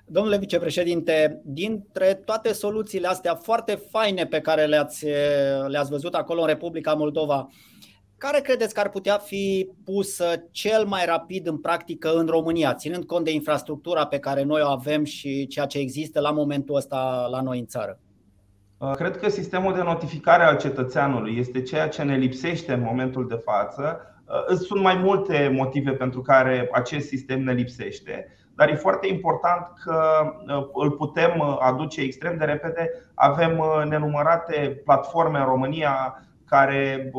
Domnule 0.07 0.37
vicepreședinte, 0.37 1.41
dintre 1.43 2.13
toate 2.13 2.53
soluțiile 2.53 3.07
astea 3.07 3.35
foarte 3.35 3.81
faine 3.91 4.25
pe 4.25 4.39
care 4.39 4.65
le-ați, 4.65 5.05
le-ați 5.67 5.89
văzut 5.89 6.13
acolo 6.13 6.41
în 6.41 6.47
Republica 6.47 6.93
Moldova, 6.93 7.47
care 8.17 8.39
credeți 8.39 8.73
că 8.73 8.79
ar 8.79 8.89
putea 8.89 9.17
fi 9.17 9.69
pusă 9.83 10.43
cel 10.51 10.85
mai 10.85 11.05
rapid 11.05 11.47
în 11.47 11.57
practică 11.57 12.13
în 12.15 12.25
România, 12.25 12.73
ținând 12.73 13.03
cont 13.03 13.25
de 13.25 13.31
infrastructura 13.31 14.05
pe 14.05 14.19
care 14.19 14.43
noi 14.43 14.61
o 14.61 14.67
avem 14.67 15.03
și 15.03 15.47
ceea 15.47 15.65
ce 15.65 15.77
există 15.77 16.19
la 16.19 16.31
momentul 16.31 16.75
ăsta 16.75 17.27
la 17.31 17.41
noi 17.41 17.59
în 17.59 17.65
țară? 17.65 17.99
Uh, 18.77 18.91
cred 18.91 19.17
că 19.17 19.29
sistemul 19.29 19.73
de 19.73 19.81
notificare 19.81 20.43
al 20.43 20.57
cetățeanului 20.57 21.37
este 21.37 21.61
ceea 21.61 21.87
ce 21.87 22.03
ne 22.03 22.17
lipsește 22.17 22.73
în 22.73 22.81
momentul 22.81 23.27
de 23.27 23.41
față. 23.43 23.99
Uh, 24.49 24.55
sunt 24.55 24.81
mai 24.81 24.95
multe 24.95 25.51
motive 25.55 25.91
pentru 25.91 26.21
care 26.21 26.69
acest 26.71 27.07
sistem 27.07 27.43
ne 27.43 27.53
lipsește, 27.53 28.27
dar 28.55 28.69
e 28.69 28.75
foarte 28.75 29.07
important 29.07 29.67
că 29.83 29.99
uh, 30.47 30.67
îl 30.73 30.91
putem 30.91 31.57
aduce 31.59 32.01
extrem 32.01 32.37
de 32.37 32.45
repede. 32.45 32.91
Avem 33.13 33.63
nenumărate 33.89 34.81
platforme 34.85 35.39
în 35.39 35.45
România 35.45 36.19
care 36.45 37.11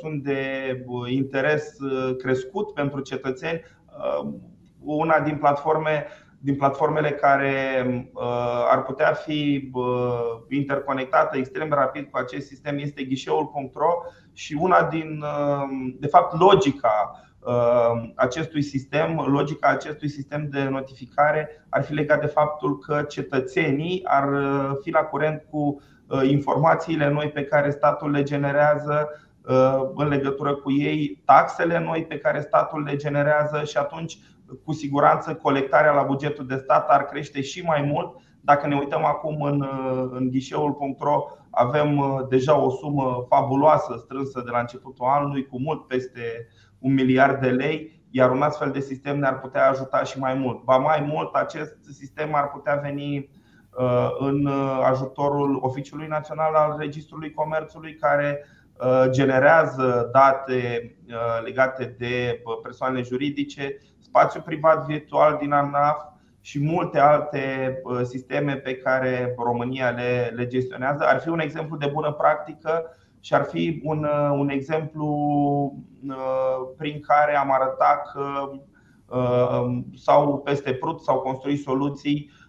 sunt 0.00 0.22
de 0.22 0.40
interes 1.08 1.78
uh, 1.78 2.16
crescut 2.16 2.74
pentru 2.74 3.00
cetățeni. 3.00 3.60
Uh, 4.22 4.32
una 4.84 5.20
din 5.20 5.36
platforme 5.36 6.06
din 6.44 6.56
platformele 6.56 7.10
care 7.10 7.84
uh, 8.12 8.22
ar 8.70 8.82
putea 8.82 9.12
fi 9.12 9.70
interconectată 10.48 11.36
extrem 11.36 11.68
de 11.68 11.74
rapid 11.74 12.10
cu 12.10 12.16
acest 12.18 12.46
sistem 12.46 12.78
este 12.78 13.02
ghișeul.ro 13.02 13.92
și 14.32 14.58
una 14.60 14.82
din 14.82 15.24
de 15.98 16.06
fapt 16.06 16.40
logica 16.40 17.20
acestui 18.14 18.62
sistem, 18.62 19.16
logica 19.26 19.68
acestui 19.68 20.08
sistem 20.08 20.48
de 20.50 20.62
notificare 20.62 21.64
ar 21.68 21.82
fi 21.82 21.94
legat 21.94 22.20
de 22.20 22.26
faptul 22.26 22.78
că 22.78 23.02
cetățenii 23.02 24.00
ar 24.04 24.28
fi 24.82 24.90
la 24.90 25.00
curent 25.00 25.42
cu 25.50 25.82
Uh, 26.12 26.28
informațiile 26.28 27.08
noi 27.08 27.30
pe 27.30 27.44
care 27.44 27.70
statul 27.70 28.10
le 28.10 28.22
generează 28.22 29.08
uh, 29.48 29.80
în 29.94 30.08
legătură 30.08 30.54
cu 30.54 30.72
ei, 30.72 31.22
taxele 31.24 31.80
noi 31.80 32.04
pe 32.04 32.18
care 32.18 32.40
statul 32.40 32.82
le 32.82 32.96
generează 32.96 33.64
și 33.64 33.76
atunci 33.76 34.18
cu 34.64 34.72
siguranță 34.72 35.34
colectarea 35.34 35.92
la 35.92 36.02
bugetul 36.02 36.46
de 36.46 36.56
stat 36.56 36.88
ar 36.88 37.04
crește 37.04 37.40
și 37.40 37.64
mai 37.64 37.82
mult. 37.82 38.16
Dacă 38.40 38.66
ne 38.66 38.76
uităm 38.76 39.04
acum 39.04 39.42
în, 39.42 39.60
uh, 39.60 40.10
în 40.10 40.30
ghișeul.ro, 40.30 41.26
avem 41.54 42.00
deja 42.28 42.58
o 42.58 42.70
sumă 42.70 43.26
fabuloasă 43.28 43.96
strânsă 43.98 44.42
de 44.44 44.50
la 44.50 44.58
începutul 44.58 45.06
anului 45.06 45.46
cu 45.46 45.60
mult 45.60 45.86
peste 45.86 46.48
un 46.78 46.92
miliard 46.92 47.40
de 47.40 47.50
lei, 47.50 48.00
iar 48.10 48.30
un 48.30 48.42
astfel 48.42 48.70
de 48.70 48.80
sistem 48.80 49.18
ne-ar 49.18 49.40
putea 49.40 49.68
ajuta 49.68 50.02
și 50.02 50.18
mai 50.18 50.34
mult. 50.34 50.62
Ba 50.64 50.76
mai 50.76 51.00
mult, 51.12 51.34
acest 51.34 51.76
sistem 51.90 52.34
ar 52.34 52.48
putea 52.50 52.74
veni 52.74 53.30
Uh, 53.78 54.08
în 54.18 54.46
uh, 54.46 54.80
ajutorul 54.90 55.58
Oficiului 55.60 56.06
Național 56.06 56.54
al 56.54 56.76
Registrului 56.78 57.32
Comerțului, 57.32 57.94
care 57.94 58.46
uh, 58.76 59.04
generează 59.10 60.08
date 60.12 60.96
legate 61.44 61.94
de 61.98 62.42
persoane 62.62 63.02
juridice, 63.02 63.78
spațiu 63.98 64.40
privat 64.40 64.86
virtual 64.86 65.36
din 65.40 65.52
ANAF 65.52 66.02
și 66.44 66.60
multe 66.60 66.98
alte 66.98 67.74
sisteme 68.02 68.54
pe 68.54 68.76
care 68.76 69.34
România 69.38 69.90
le, 69.90 70.32
le 70.34 70.46
gestionează. 70.46 71.04
Ar 71.04 71.20
fi 71.20 71.28
un 71.28 71.40
exemplu 71.40 71.76
de 71.76 71.90
bună 71.92 72.12
practică 72.12 72.96
și 73.20 73.34
ar 73.34 73.44
fi 73.44 73.80
un, 73.84 74.06
un 74.32 74.48
exemplu 74.48 75.06
prin 76.76 77.00
care 77.00 77.36
am 77.36 77.52
arătat 77.52 78.12
că 78.12 78.50
sau 79.94 80.38
peste 80.38 80.72
prut 80.72 81.00
s-au 81.00 81.18
construit 81.18 81.60
soluții 81.60 82.30
Um, 82.30 82.41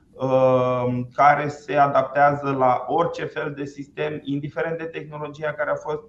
care 1.14 1.48
se 1.48 1.76
adaptează 1.76 2.52
la 2.52 2.86
orice 2.88 3.26
fel 3.26 3.54
de 3.56 3.66
sistem, 3.66 4.20
indiferent 4.24 4.78
de 4.78 4.84
tehnologia 4.84 5.54
care 5.54 5.70
a 5.70 5.76
fost, 5.76 6.02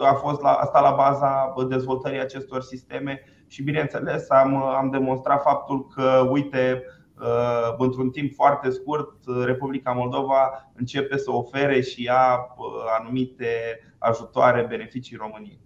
a 0.00 0.14
fost 0.14 0.40
la, 0.40 0.52
asta 0.52 0.80
la 0.80 0.90
baza 0.90 1.54
dezvoltării 1.68 2.20
acestor 2.20 2.62
sisteme 2.62 3.22
și 3.46 3.62
bineînțeles 3.62 4.30
am, 4.30 4.62
am 4.62 4.90
demonstrat 4.90 5.42
faptul 5.42 5.86
că, 5.86 6.28
uite, 6.30 6.82
uh, 7.20 7.74
într-un 7.78 8.10
timp 8.10 8.34
foarte 8.34 8.70
scurt, 8.70 9.12
Republica 9.44 9.92
Moldova 9.92 10.70
începe 10.74 11.16
să 11.16 11.30
ofere 11.30 11.80
și 11.80 12.06
ea 12.06 12.54
uh, 12.56 12.64
anumite 12.98 13.46
ajutoare, 13.98 14.66
beneficii 14.68 15.16
României. 15.16 15.60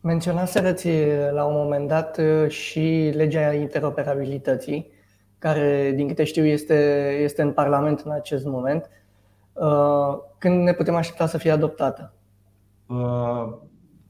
Menționați 0.00 0.88
la 1.30 1.44
un 1.44 1.54
moment 1.54 1.88
dat 1.88 2.18
uh, 2.18 2.48
și 2.48 3.12
legea 3.14 3.52
interoperabilității 3.52 4.91
care, 5.42 5.92
din 5.94 6.08
câte 6.08 6.24
știu, 6.24 6.44
este, 6.44 6.74
este 7.22 7.42
în 7.42 7.52
Parlament 7.52 8.00
în 8.00 8.10
acest 8.10 8.44
moment. 8.44 8.90
Uh, 9.52 10.18
când 10.38 10.62
ne 10.62 10.72
putem 10.72 10.94
aștepta 10.94 11.26
să 11.26 11.38
fie 11.38 11.50
adoptată? 11.50 12.14
Uh, 12.86 13.52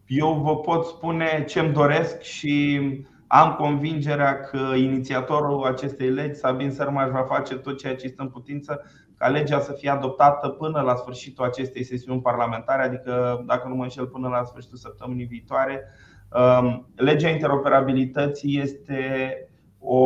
eu 0.07 0.33
vă 0.33 0.57
pot 0.57 0.85
spune 0.85 1.45
ce 1.49 1.61
îmi 1.61 1.73
doresc 1.73 2.21
și 2.21 2.81
am 3.27 3.55
convingerea 3.55 4.41
că 4.41 4.59
inițiatorul 4.77 5.65
acestei 5.65 6.09
legi, 6.09 6.39
Sabin 6.39 6.71
Sărmaș, 6.71 7.09
va 7.09 7.23
face 7.23 7.55
tot 7.55 7.79
ceea 7.79 7.97
ce 7.97 8.07
este 8.07 8.23
în 8.23 8.29
putință 8.29 8.83
ca 9.17 9.29
legea 9.29 9.61
să 9.61 9.73
fie 9.73 9.91
adoptată 9.91 10.49
până 10.49 10.81
la 10.81 10.95
sfârșitul 10.95 11.45
acestei 11.45 11.85
sesiuni 11.85 12.21
parlamentare, 12.21 12.83
adică, 12.83 13.43
dacă 13.47 13.69
nu 13.69 13.75
mă 13.75 13.83
înșel, 13.83 14.07
până 14.07 14.29
la 14.29 14.45
sfârșitul 14.45 14.77
săptămânii 14.77 15.25
viitoare. 15.25 15.85
Um, 16.35 16.89
legea 16.97 17.29
interoperabilității 17.29 18.61
este 18.61 18.97
o, 19.83 19.99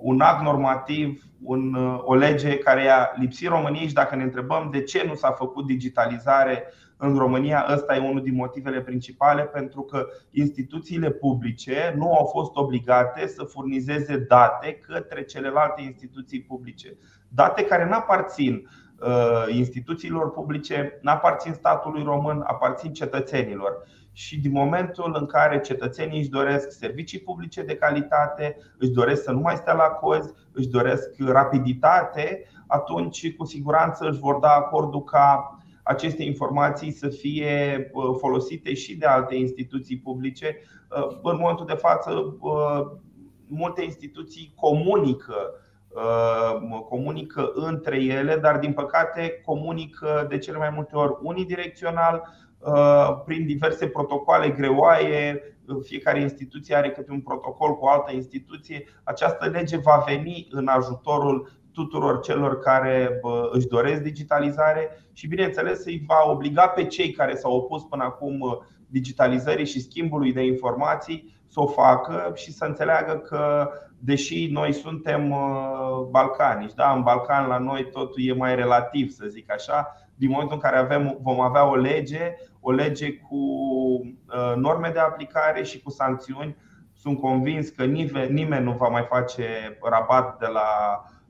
un 0.00 0.20
act 0.20 0.42
normativ, 0.42 1.22
un, 1.42 1.74
o 2.04 2.14
lege 2.14 2.58
care 2.58 2.88
a 2.88 3.08
lipsit 3.14 3.48
României 3.48 3.86
și 3.86 3.94
dacă 3.94 4.16
ne 4.16 4.22
întrebăm 4.22 4.68
de 4.72 4.82
ce 4.82 5.04
nu 5.06 5.14
s-a 5.14 5.30
făcut 5.30 5.66
digitalizare 5.66 6.64
în 6.96 7.16
România, 7.18 7.66
ăsta 7.72 7.96
e 7.96 8.08
unul 8.08 8.22
din 8.22 8.34
motivele 8.34 8.80
principale 8.80 9.42
pentru 9.42 9.82
că 9.82 10.06
instituțiile 10.30 11.10
publice 11.10 11.94
nu 11.96 12.14
au 12.14 12.24
fost 12.24 12.56
obligate 12.56 13.26
să 13.26 13.44
furnizeze 13.44 14.16
date 14.16 14.80
către 14.86 15.24
celelalte 15.24 15.82
instituții 15.82 16.42
publice. 16.42 16.96
Date 17.28 17.64
care 17.64 17.84
nu 17.84 17.94
aparțin 17.94 18.68
uh, 19.00 19.54
instituțiilor 19.54 20.30
publice, 20.30 20.98
nu 21.02 21.10
aparțin 21.10 21.52
statului 21.52 22.02
român, 22.02 22.42
aparțin 22.46 22.92
cetățenilor 22.92 23.86
și 24.12 24.40
din 24.40 24.52
momentul 24.52 25.16
în 25.20 25.26
care 25.26 25.60
cetățenii 25.60 26.18
își 26.18 26.28
doresc 26.28 26.70
servicii 26.70 27.18
publice 27.18 27.62
de 27.62 27.76
calitate, 27.76 28.56
își 28.78 28.90
doresc 28.90 29.22
să 29.22 29.32
nu 29.32 29.40
mai 29.40 29.56
stea 29.56 29.74
la 29.74 29.88
cozi, 29.88 30.32
își 30.52 30.68
doresc 30.68 31.08
rapiditate, 31.18 32.44
atunci 32.66 33.36
cu 33.36 33.44
siguranță 33.44 34.08
își 34.08 34.18
vor 34.18 34.38
da 34.38 34.48
acordul 34.48 35.04
ca 35.04 35.54
aceste 35.82 36.22
informații 36.22 36.90
să 36.90 37.08
fie 37.08 37.90
uh, 37.92 38.04
folosite 38.18 38.74
și 38.74 38.96
de 38.96 39.06
alte 39.06 39.34
instituții 39.34 39.98
publice. 39.98 40.56
Uh, 40.96 41.18
în 41.22 41.36
momentul 41.38 41.66
de 41.66 41.74
față, 41.74 42.10
uh, 42.40 42.80
multe 43.46 43.82
instituții 43.82 44.52
comunică 44.56 45.34
comunică 46.88 47.50
între 47.54 48.02
ele, 48.02 48.36
dar 48.36 48.58
din 48.58 48.72
păcate 48.72 49.40
comunică 49.44 50.26
de 50.28 50.38
cele 50.38 50.58
mai 50.58 50.70
multe 50.74 50.96
ori 50.96 51.18
unidirecțional, 51.22 52.22
prin 53.24 53.46
diverse 53.46 53.86
protocoale 53.86 54.50
greoaie, 54.50 55.42
fiecare 55.82 56.20
instituție 56.20 56.74
are 56.76 56.90
câte 56.90 57.12
un 57.12 57.20
protocol 57.20 57.76
cu 57.76 57.84
o 57.84 57.88
altă 57.88 58.12
instituție. 58.14 58.84
Această 59.04 59.48
lege 59.48 59.76
va 59.76 60.04
veni 60.06 60.48
în 60.50 60.66
ajutorul 60.66 61.50
tuturor 61.72 62.20
celor 62.20 62.58
care 62.58 63.20
își 63.50 63.66
doresc 63.66 64.02
digitalizare 64.02 65.04
și, 65.12 65.28
bineînțeles, 65.28 65.84
îi 65.84 66.04
va 66.06 66.30
obliga 66.30 66.66
pe 66.66 66.84
cei 66.84 67.10
care 67.10 67.34
s-au 67.34 67.56
opus 67.56 67.82
până 67.82 68.04
acum 68.04 68.64
digitalizării 68.90 69.66
și 69.66 69.80
schimbului 69.80 70.32
de 70.32 70.44
informații 70.44 71.38
să 71.46 71.60
o 71.60 71.66
facă 71.66 72.32
și 72.34 72.52
să 72.52 72.64
înțeleagă 72.64 73.12
că, 73.18 73.70
deși 73.98 74.48
noi 74.52 74.72
suntem 74.72 75.34
balcanici, 76.10 76.74
da? 76.74 76.92
în 76.92 77.02
Balcan 77.02 77.46
la 77.46 77.58
noi 77.58 77.88
totul 77.90 78.22
e 78.22 78.32
mai 78.32 78.54
relativ, 78.54 79.10
să 79.10 79.26
zic 79.26 79.52
așa, 79.52 79.94
din 80.14 80.30
momentul 80.30 80.54
în 80.54 80.60
care 80.60 80.76
avem, 80.76 81.18
vom 81.22 81.40
avea 81.40 81.70
o 81.70 81.76
lege, 81.76 82.34
o 82.60 82.70
lege 82.70 83.12
cu 83.12 83.38
norme 84.56 84.90
de 84.92 84.98
aplicare 84.98 85.62
și 85.62 85.82
cu 85.82 85.90
sancțiuni, 85.90 86.56
sunt 86.92 87.18
convins 87.18 87.68
că 87.68 87.84
nimeni 87.84 88.64
nu 88.64 88.72
va 88.72 88.88
mai 88.88 89.06
face 89.08 89.78
rabat 89.82 90.38
de 90.38 90.46
la 90.46 90.68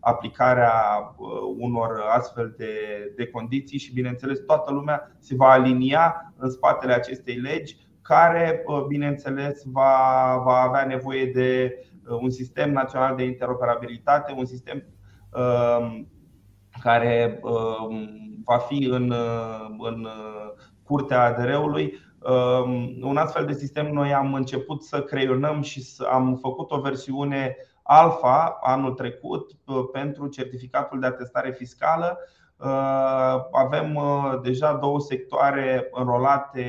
aplicarea 0.01 0.73
uh, 1.17 1.29
unor 1.59 2.03
astfel 2.09 2.55
de, 2.57 2.75
de 3.17 3.27
condiții 3.27 3.79
și, 3.79 3.93
bineînțeles, 3.93 4.39
toată 4.47 4.73
lumea 4.73 5.17
se 5.19 5.35
va 5.35 5.51
alinia 5.51 6.33
în 6.37 6.51
spatele 6.51 6.93
acestei 6.93 7.35
legi, 7.35 7.77
care, 8.03 8.63
uh, 8.67 8.85
bineînțeles, 8.85 9.63
va, 9.65 10.43
va 10.45 10.61
avea 10.61 10.85
nevoie 10.85 11.27
de 11.27 11.79
uh, 12.09 12.19
un 12.21 12.31
sistem 12.31 12.73
național 12.73 13.17
de 13.17 13.25
interoperabilitate, 13.25 14.35
un 14.37 14.45
sistem 14.45 14.85
um, 15.33 16.09
care 16.83 17.41
um, 17.43 18.09
va 18.45 18.59
fi 18.59 18.89
în, 18.91 19.15
în 19.79 20.09
curtea 20.83 21.25
ADR-ului. 21.25 21.99
Um, 22.21 22.99
un 23.03 23.17
astfel 23.17 23.47
de 23.47 23.53
sistem 23.53 23.93
noi 23.93 24.15
am 24.15 24.35
început 24.35 24.83
să 24.83 25.03
creionăm 25.03 25.63
și 25.63 25.85
am 26.11 26.39
făcut 26.41 26.71
o 26.71 26.81
versiune 26.81 27.57
Alfa 27.93 28.59
anul 28.61 28.93
trecut 28.93 29.53
pentru 29.93 30.27
certificatul 30.27 31.01
de 31.01 31.07
atestare 31.07 31.51
fiscală. 31.53 32.19
Uh, 32.57 33.41
avem 33.53 33.95
uh, 33.95 34.41
deja 34.43 34.75
două 34.75 35.01
sectoare 35.01 35.89
înrolate 35.93 36.65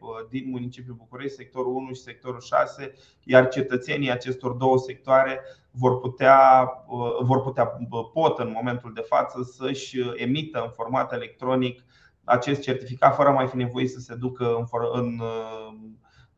uh, 0.00 0.08
din 0.30 0.50
municipiul 0.50 0.94
București, 0.94 1.36
sectorul 1.36 1.74
1 1.74 1.92
și 1.92 2.00
sectorul 2.00 2.40
6, 2.40 2.92
iar 3.24 3.48
cetățenii 3.48 4.10
acestor 4.10 4.52
două 4.52 4.78
sectoare 4.78 5.40
vor 5.70 6.00
putea, 6.00 6.68
vor 7.20 7.42
putea 7.42 7.66
pot 8.12 8.38
în 8.38 8.52
momentul 8.54 8.92
de 8.94 9.04
față 9.08 9.42
să-și 9.42 9.98
emită 10.14 10.62
în 10.62 10.70
format 10.70 11.12
electronic 11.12 11.84
acest 12.24 12.60
certificat 12.60 13.14
fără 13.14 13.30
mai 13.30 13.46
fi 13.46 13.56
nevoie 13.56 13.86
să 13.86 13.98
se 13.98 14.14
ducă 14.14 14.56
în, 14.56 14.66
în 14.92 15.20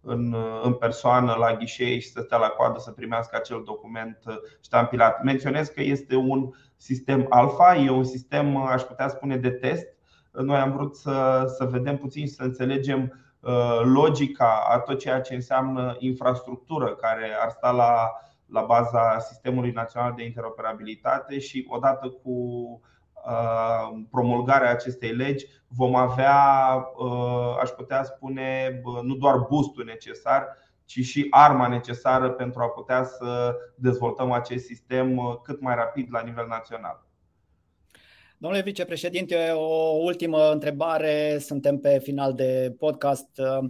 în, 0.06 0.36
în 0.62 0.72
persoană 0.72 1.34
la 1.38 1.54
ghișei 1.54 2.00
și 2.00 2.08
să 2.08 2.20
stea 2.20 2.38
la 2.38 2.48
coadă 2.48 2.78
să 2.78 2.90
primească 2.90 3.36
acel 3.36 3.62
document 3.64 4.18
ștampilat. 4.60 5.22
Menționez 5.22 5.68
că 5.68 5.82
este 5.82 6.14
un 6.14 6.50
sistem 6.76 7.26
alfa, 7.28 7.76
e 7.76 7.90
un 7.90 8.04
sistem, 8.04 8.56
aș 8.56 8.82
putea 8.82 9.08
spune, 9.08 9.36
de 9.36 9.50
test. 9.50 9.86
Noi 10.32 10.56
am 10.56 10.72
vrut 10.72 10.96
să, 10.96 11.44
să 11.56 11.64
vedem 11.64 11.96
puțin 11.96 12.26
și 12.26 12.32
să 12.32 12.42
înțelegem 12.42 13.26
uh, 13.40 13.80
logica 13.82 14.64
a 14.68 14.78
tot 14.78 14.98
ceea 14.98 15.20
ce 15.20 15.34
înseamnă 15.34 15.96
infrastructură 15.98 16.94
care 16.94 17.30
ar 17.40 17.50
sta 17.50 17.70
la, 17.70 18.10
la 18.46 18.60
baza 18.62 19.18
Sistemului 19.18 19.70
Național 19.70 20.12
de 20.16 20.24
Interoperabilitate 20.24 21.38
și 21.38 21.66
odată 21.68 22.08
cu 22.08 22.30
Uh, 22.80 22.95
promulgarea 24.10 24.70
acestei 24.70 25.10
legi 25.10 25.46
vom 25.68 25.94
avea, 25.94 26.76
uh, 26.96 27.58
aș 27.60 27.68
putea 27.68 28.02
spune, 28.02 28.80
nu 29.02 29.14
doar 29.14 29.38
boostul 29.38 29.84
necesar, 29.84 30.46
ci 30.84 31.00
și 31.00 31.26
arma 31.30 31.66
necesară 31.66 32.30
pentru 32.30 32.62
a 32.62 32.68
putea 32.68 33.04
să 33.04 33.56
dezvoltăm 33.74 34.32
acest 34.32 34.64
sistem 34.64 35.16
uh, 35.16 35.36
cât 35.42 35.60
mai 35.60 35.74
rapid 35.74 36.08
la 36.10 36.20
nivel 36.20 36.46
național. 36.46 37.05
Domnule 38.38 38.62
vicepreședinte, 38.62 39.50
o 39.54 39.96
ultimă 40.02 40.50
întrebare, 40.52 41.38
suntem 41.40 41.78
pe 41.78 41.98
final 42.02 42.34
de 42.34 42.74
podcast. 42.78 43.28
Uh, 43.38 43.68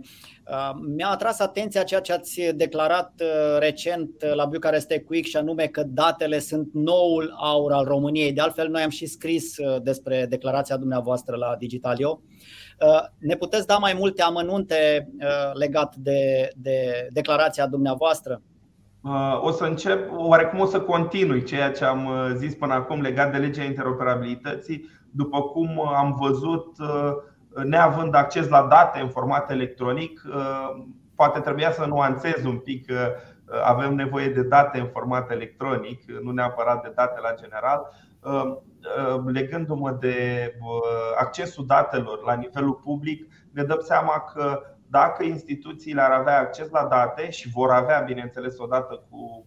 mi-a 0.96 1.08
atras 1.08 1.40
atenția 1.40 1.82
ceea 1.82 2.00
ce 2.00 2.12
ați 2.12 2.40
declarat 2.54 3.12
uh, 3.20 3.58
recent 3.58 4.24
la 4.34 4.44
Bucharest 4.44 4.86
Tech 4.86 5.08
Week 5.10 5.24
și 5.24 5.36
anume 5.36 5.66
că 5.66 5.82
datele 5.82 6.38
sunt 6.38 6.68
noul 6.72 7.34
aur 7.40 7.72
al 7.72 7.84
României. 7.84 8.32
De 8.32 8.40
altfel, 8.40 8.68
noi 8.68 8.82
am 8.82 8.90
și 8.90 9.06
scris 9.06 9.56
uh, 9.56 9.82
despre 9.82 10.26
declarația 10.28 10.76
dumneavoastră 10.76 11.36
la 11.36 11.56
Digitalio. 11.58 12.20
Ne 13.18 13.36
puteți 13.36 13.66
da 13.66 13.76
mai 13.76 13.94
multe 13.98 14.22
amănunte 14.22 15.08
legat 15.52 15.96
de, 15.96 16.50
de 16.56 17.08
declarația 17.12 17.66
dumneavoastră? 17.66 18.42
Uh, 19.06 19.38
o 19.40 19.50
să 19.50 19.64
încep, 19.64 20.10
oarecum 20.16 20.60
o 20.60 20.64
să 20.64 20.80
continui 20.80 21.42
ceea 21.42 21.70
ce 21.70 21.84
am 21.84 22.06
uh, 22.06 22.30
zis 22.34 22.54
până 22.54 22.74
acum 22.74 23.00
legat 23.00 23.32
de 23.32 23.38
legea 23.38 23.62
interoperabilității. 23.62 24.90
După 25.10 25.42
cum 25.42 25.88
am 25.94 26.16
văzut, 26.20 26.78
uh, 26.78 27.12
neavând 27.64 28.14
acces 28.14 28.48
la 28.48 28.66
date 28.70 29.00
în 29.00 29.08
format 29.08 29.50
electronic, 29.50 30.22
poate 31.14 31.40
trebuia 31.40 31.72
să 31.72 31.84
nuanțez 31.84 32.44
un 32.44 32.58
pic 32.58 32.86
că 32.86 33.14
avem 33.64 33.94
nevoie 33.94 34.28
de 34.28 34.42
date 34.42 34.78
în 34.78 34.86
format 34.86 35.30
electronic, 35.30 36.10
nu 36.22 36.30
neapărat 36.30 36.82
de 36.82 36.92
date 36.94 37.20
la 37.20 37.34
general. 37.40 37.88
Legându-mă 39.26 39.90
de 40.00 40.52
accesul 41.18 41.66
datelor 41.66 42.24
la 42.24 42.34
nivelul 42.34 42.74
public, 42.74 43.32
ne 43.52 43.62
dăm 43.62 43.80
seama 43.80 44.24
că 44.34 44.60
dacă 44.90 45.24
instituțiile 45.24 46.00
ar 46.00 46.10
avea 46.10 46.38
acces 46.38 46.70
la 46.70 46.86
date 46.90 47.30
și 47.30 47.48
vor 47.48 47.70
avea, 47.70 48.00
bineînțeles, 48.00 48.58
odată 48.58 49.06
cu 49.10 49.46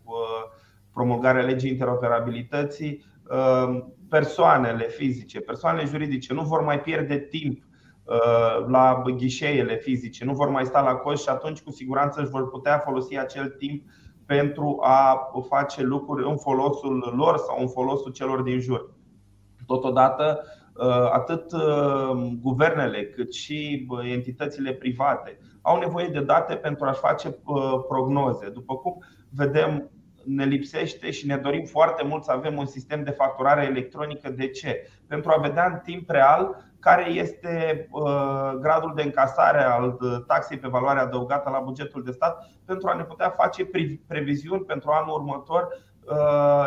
promulgarea 0.94 1.44
legii 1.44 1.72
interoperabilității, 1.72 3.06
um, 3.30 3.94
persoanele 4.10 4.88
fizice, 4.88 5.40
persoanele 5.40 5.88
juridice 5.88 6.34
nu 6.34 6.42
vor 6.42 6.62
mai 6.62 6.82
pierde 6.82 7.18
timp 7.18 7.64
uh, 8.04 8.66
la 8.68 9.02
ghișeele 9.16 9.76
fizice, 9.76 10.26
nu 10.26 10.34
vor 10.34 10.50
mai 10.50 10.66
sta 10.66 10.82
la 10.82 10.96
coș 10.96 11.22
și 11.22 11.30
atunci 11.30 11.62
cu 11.62 11.72
siguranță 11.72 12.22
își 12.22 12.30
vor 12.30 12.50
putea 12.50 12.78
folosi 12.78 13.18
acel 13.18 13.48
timp 13.48 13.84
pentru 14.26 14.80
a 14.82 15.32
face 15.50 15.84
lucruri 15.84 16.30
în 16.30 16.38
folosul 16.38 17.14
lor 17.18 17.38
sau 17.38 17.58
în 17.60 17.68
folosul 17.68 18.12
celor 18.12 18.42
din 18.42 18.60
jur. 18.60 18.90
Totodată, 19.66 20.40
Uh, 20.44 20.59
atât 21.12 21.52
uh, 21.52 22.32
guvernele 22.42 23.06
cât 23.06 23.34
și 23.34 23.86
uh, 23.90 24.12
entitățile 24.12 24.72
private 24.72 25.40
au 25.62 25.80
nevoie 25.80 26.08
de 26.08 26.22
date 26.22 26.56
pentru 26.56 26.86
a-și 26.86 27.00
face 27.00 27.38
prognoze. 27.88 28.50
După 28.50 28.76
cum 28.76 29.04
vedem, 29.30 29.90
ne 30.26 30.46
lipsește 30.46 31.12
și 31.12 31.28
ne 31.28 31.38
dorim 31.38 31.66
foarte 31.66 32.04
mult 32.04 32.24
să 32.24 32.32
avem 32.32 32.58
un 32.58 32.66
sistem 32.66 33.04
de 33.04 33.12
facturare 33.12 33.66
electronică. 33.66 34.30
De 34.30 34.48
ce? 34.48 34.88
Pentru 35.08 35.32
a 35.32 35.42
vedea 35.42 35.66
în 35.66 35.80
timp 35.84 36.10
real 36.10 36.68
care 36.80 37.10
este 37.10 37.88
gradul 38.62 38.94
de 38.96 39.02
încasare 39.02 39.64
al 39.64 39.98
taxei 40.28 40.58
pe 40.58 40.68
valoare 40.68 41.00
adăugată 41.00 41.50
la 41.50 41.60
bugetul 41.60 42.04
de 42.04 42.12
stat 42.12 42.50
pentru 42.66 42.88
a 42.88 42.96
ne 42.96 43.04
putea 43.04 43.30
face 43.30 43.70
previziuni 44.08 44.62
pentru 44.62 44.90
anul 44.92 45.14
următor 45.14 45.68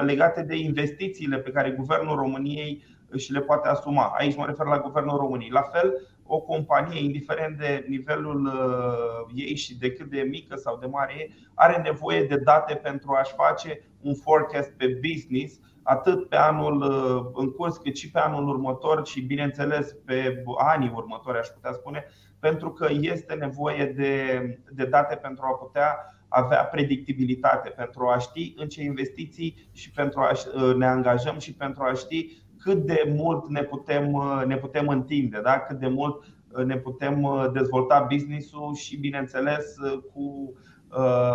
legate 0.04 0.42
de 0.42 0.56
investițiile 0.56 1.38
pe 1.38 1.50
care 1.50 1.70
Guvernul 1.70 2.16
României 2.16 2.84
și 3.16 3.32
le 3.32 3.40
poate 3.40 3.68
asuma. 3.68 4.14
Aici 4.18 4.36
mă 4.36 4.44
refer 4.46 4.66
la 4.66 4.80
Guvernul 4.80 5.16
României. 5.16 5.50
La 5.50 5.62
fel, 5.62 5.92
o 6.26 6.40
companie, 6.40 7.04
indiferent 7.04 7.58
de 7.58 7.84
nivelul 7.88 8.46
uh, 8.46 9.32
ei 9.34 9.56
și 9.56 9.78
de 9.78 9.92
cât 9.92 10.10
de 10.10 10.20
mică 10.20 10.56
sau 10.56 10.78
de 10.78 10.86
mare 10.86 11.12
e, 11.18 11.28
are 11.54 11.80
nevoie 11.82 12.24
de 12.24 12.36
date 12.36 12.74
pentru 12.74 13.12
a-și 13.12 13.34
face 13.34 13.80
un 14.00 14.14
forecast 14.14 14.70
pe 14.70 14.98
business, 15.08 15.60
atât 15.82 16.28
pe 16.28 16.36
anul 16.36 16.80
uh, 16.80 17.30
în 17.34 17.50
curs, 17.50 17.76
cât 17.76 17.96
și 17.96 18.10
pe 18.10 18.18
anul 18.18 18.48
următor 18.48 19.06
și, 19.06 19.20
bineînțeles, 19.20 19.92
pe 20.04 20.42
anii 20.56 20.92
următori, 20.94 21.38
aș 21.38 21.46
putea 21.46 21.72
spune, 21.72 22.06
pentru 22.38 22.70
că 22.70 22.88
este 23.00 23.34
nevoie 23.34 23.84
de, 23.96 24.40
de 24.70 24.84
date 24.84 25.14
pentru 25.14 25.44
a 25.44 25.54
putea 25.54 25.96
avea 26.28 26.64
predictibilitate, 26.64 27.68
pentru 27.68 28.06
a 28.06 28.18
ști 28.18 28.54
în 28.56 28.68
ce 28.68 28.82
investiții 28.82 29.68
și 29.72 29.90
pentru 29.90 30.20
a 30.20 30.30
uh, 30.30 30.74
ne 30.74 30.86
angajăm 30.86 31.38
și 31.38 31.54
pentru 31.54 31.82
a 31.82 31.92
ști 31.92 32.42
cât 32.62 32.86
de 32.86 33.14
mult 33.16 33.48
ne 33.48 33.62
putem, 33.62 34.12
uh, 34.12 34.42
ne 34.46 34.56
putem 34.56 34.88
întinde, 34.88 35.40
da? 35.42 35.58
cât 35.58 35.78
de 35.78 35.88
mult 35.88 36.24
uh, 36.24 36.64
ne 36.64 36.76
putem 36.76 37.26
dezvolta 37.52 38.06
business-ul 38.10 38.74
și, 38.74 38.96
bineînțeles, 38.96 39.74
cu 40.12 40.52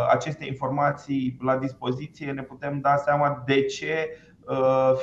aceste 0.09 0.45
informații 0.45 1.37
la 1.41 1.57
dispoziție 1.57 2.31
ne 2.31 2.41
putem 2.41 2.79
da 2.79 2.95
seama 2.95 3.43
de 3.45 3.61
ce 3.61 4.17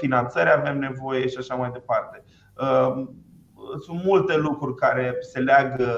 finanțări 0.01 0.51
avem 0.51 0.79
nevoie 0.79 1.27
și 1.27 1.37
așa 1.39 1.55
mai 1.55 1.71
departe. 1.71 2.25
Sunt 3.85 4.05
multe 4.05 4.37
lucruri 4.37 4.75
care 4.75 5.17
se 5.21 5.39
leagă 5.39 5.97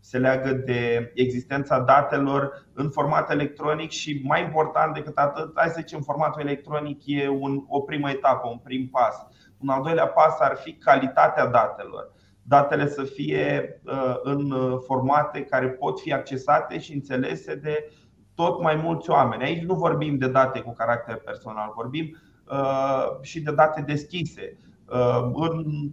se 0.00 0.18
leagă 0.18 0.52
de 0.52 1.12
existența 1.14 1.78
datelor 1.80 2.66
în 2.72 2.90
format 2.90 3.30
electronic 3.30 3.90
și 3.90 4.20
mai 4.24 4.42
important 4.42 4.94
decât 4.94 5.16
atât, 5.18 5.52
hai 5.54 5.68
să 5.68 5.76
zicem, 5.78 6.00
formatul 6.00 6.40
electronic 6.40 7.02
e 7.04 7.28
un, 7.28 7.64
o 7.68 7.80
primă 7.80 8.10
etapă, 8.10 8.48
un 8.48 8.58
prim 8.58 8.88
pas. 8.88 9.14
Un 9.62 9.68
al 9.68 9.82
doilea 9.82 10.06
pas 10.06 10.38
ar 10.38 10.56
fi 10.56 10.72
calitatea 10.72 11.46
datelor. 11.46 12.12
Datele 12.42 12.88
să 12.88 13.02
fie 13.02 13.80
uh, 13.84 14.14
în 14.22 14.54
formate 14.86 15.42
care 15.42 15.68
pot 15.68 16.00
fi 16.00 16.12
accesate 16.12 16.78
și 16.78 16.92
înțelese 16.92 17.54
de 17.54 17.90
tot 18.34 18.62
mai 18.62 18.74
mulți 18.76 19.10
oameni. 19.10 19.42
Aici 19.42 19.62
nu 19.62 19.74
vorbim 19.74 20.18
de 20.18 20.28
date 20.28 20.60
cu 20.60 20.72
caracter 20.72 21.16
personal, 21.16 21.72
vorbim 21.74 22.16
uh, 22.50 23.20
și 23.20 23.40
de 23.40 23.52
date 23.52 23.80
deschise. 23.80 24.56
Uh, 24.88 25.30
în, 25.34 25.90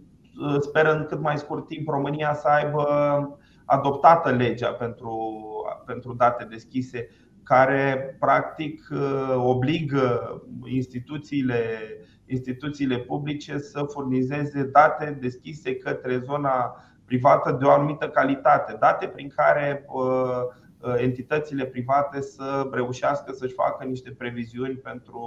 sper 0.60 0.86
în 0.86 1.04
cât 1.08 1.20
mai 1.20 1.38
scurt 1.38 1.66
timp 1.66 1.88
România 1.88 2.34
să 2.34 2.48
aibă 2.48 2.84
adoptată 3.64 4.30
legea 4.30 4.72
pentru, 4.72 5.42
pentru 5.86 6.14
date 6.14 6.44
deschise, 6.44 7.08
care 7.42 8.16
practic 8.20 8.88
obligă 9.36 10.42
instituțiile, 10.66 11.62
instituțiile 12.28 12.98
publice 12.98 13.58
să 13.58 13.82
furnizeze 13.82 14.62
date 14.62 15.18
deschise 15.20 15.76
către 15.76 16.18
zona 16.18 16.84
privată 17.04 17.52
de 17.52 17.64
o 17.64 17.70
anumită 17.70 18.08
calitate, 18.08 18.76
date 18.80 19.06
prin 19.06 19.32
care 19.36 19.86
entitățile 20.96 21.64
private 21.64 22.20
să 22.20 22.68
reușească 22.72 23.32
să-și 23.32 23.54
facă 23.54 23.84
niște 23.84 24.10
previziuni 24.10 24.74
pentru 24.74 25.20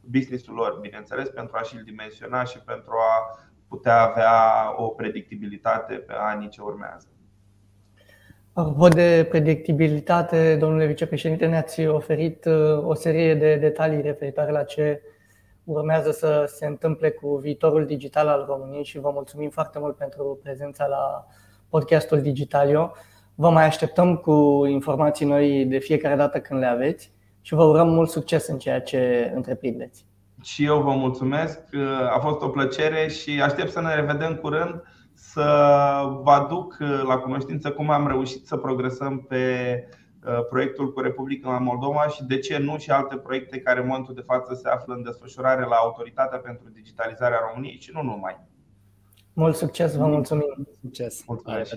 businessul 0.00 0.54
lor, 0.54 0.78
bineînțeles, 0.80 1.28
pentru 1.28 1.56
a 1.58 1.62
și-l 1.62 1.82
dimensiona 1.84 2.44
și 2.44 2.58
pentru 2.58 2.92
a 2.92 3.40
putea 3.68 4.00
avea 4.00 4.74
o 4.76 4.88
predictibilitate 4.88 5.94
pe 5.94 6.12
anii 6.16 6.48
ce 6.48 6.60
urmează. 6.62 7.06
Apropo 8.52 8.88
de 8.88 9.26
predictibilitate, 9.28 10.56
domnule 10.56 10.86
vicepreședinte, 10.86 11.46
ne-ați 11.46 11.86
oferit 11.86 12.44
uh, 12.44 12.86
o 12.86 12.94
serie 12.94 13.34
de 13.34 13.56
detalii 13.56 14.00
referitoare 14.00 14.50
la 14.50 14.62
ce 14.62 15.02
urmează 15.66 16.10
să 16.10 16.44
se 16.46 16.66
întâmple 16.66 17.10
cu 17.10 17.36
viitorul 17.36 17.86
digital 17.86 18.28
al 18.28 18.44
României 18.48 18.84
și 18.84 18.98
vă 18.98 19.10
mulțumim 19.12 19.50
foarte 19.50 19.78
mult 19.78 19.96
pentru 19.96 20.38
prezența 20.42 20.86
la 20.86 21.26
podcastul 21.68 22.20
Digitalio. 22.20 22.92
Vă 23.34 23.50
mai 23.50 23.64
așteptăm 23.64 24.16
cu 24.16 24.64
informații 24.66 25.26
noi 25.26 25.64
de 25.64 25.78
fiecare 25.78 26.16
dată 26.16 26.40
când 26.40 26.60
le 26.60 26.66
aveți 26.66 27.12
și 27.40 27.54
vă 27.54 27.62
urăm 27.62 27.88
mult 27.88 28.10
succes 28.10 28.46
în 28.46 28.58
ceea 28.58 28.80
ce 28.80 29.32
întreprindeți. 29.34 30.04
Și 30.42 30.64
eu 30.64 30.80
vă 30.80 30.90
mulțumesc, 30.90 31.60
a 32.14 32.18
fost 32.18 32.40
o 32.40 32.48
plăcere 32.48 33.08
și 33.08 33.40
aștept 33.42 33.70
să 33.70 33.80
ne 33.80 33.94
revedem 33.94 34.34
curând 34.34 34.82
să 35.14 35.42
vă 36.22 36.30
aduc 36.30 36.76
uh, 36.80 37.02
la 37.06 37.18
cunoștință 37.18 37.70
cum 37.70 37.90
am 37.90 38.06
reușit 38.06 38.46
să 38.46 38.56
progresăm 38.56 39.18
pe 39.18 39.36
uh, 39.88 40.05
proiectul 40.48 40.92
cu 40.92 41.00
Republica 41.00 41.50
Moldova 41.50 42.08
și 42.08 42.24
de 42.24 42.38
ce 42.38 42.58
nu 42.58 42.78
și 42.78 42.90
alte 42.90 43.16
proiecte 43.16 43.60
care 43.60 43.80
în 43.80 43.86
momentul 43.86 44.14
de 44.14 44.20
față 44.20 44.54
se 44.54 44.68
află 44.68 44.94
în 44.94 45.02
desfășurare 45.02 45.64
la 45.64 45.76
Autoritatea 45.76 46.38
pentru 46.38 46.68
Digitalizarea 46.68 47.38
României 47.48 47.80
și 47.80 47.90
nu 47.94 48.02
numai. 48.02 48.40
Mult 49.32 49.56
succes, 49.56 49.96
vă 49.96 50.06
mulțumim. 50.06 50.68
Succes. 50.80 51.24
Mulțumesc. 51.26 51.74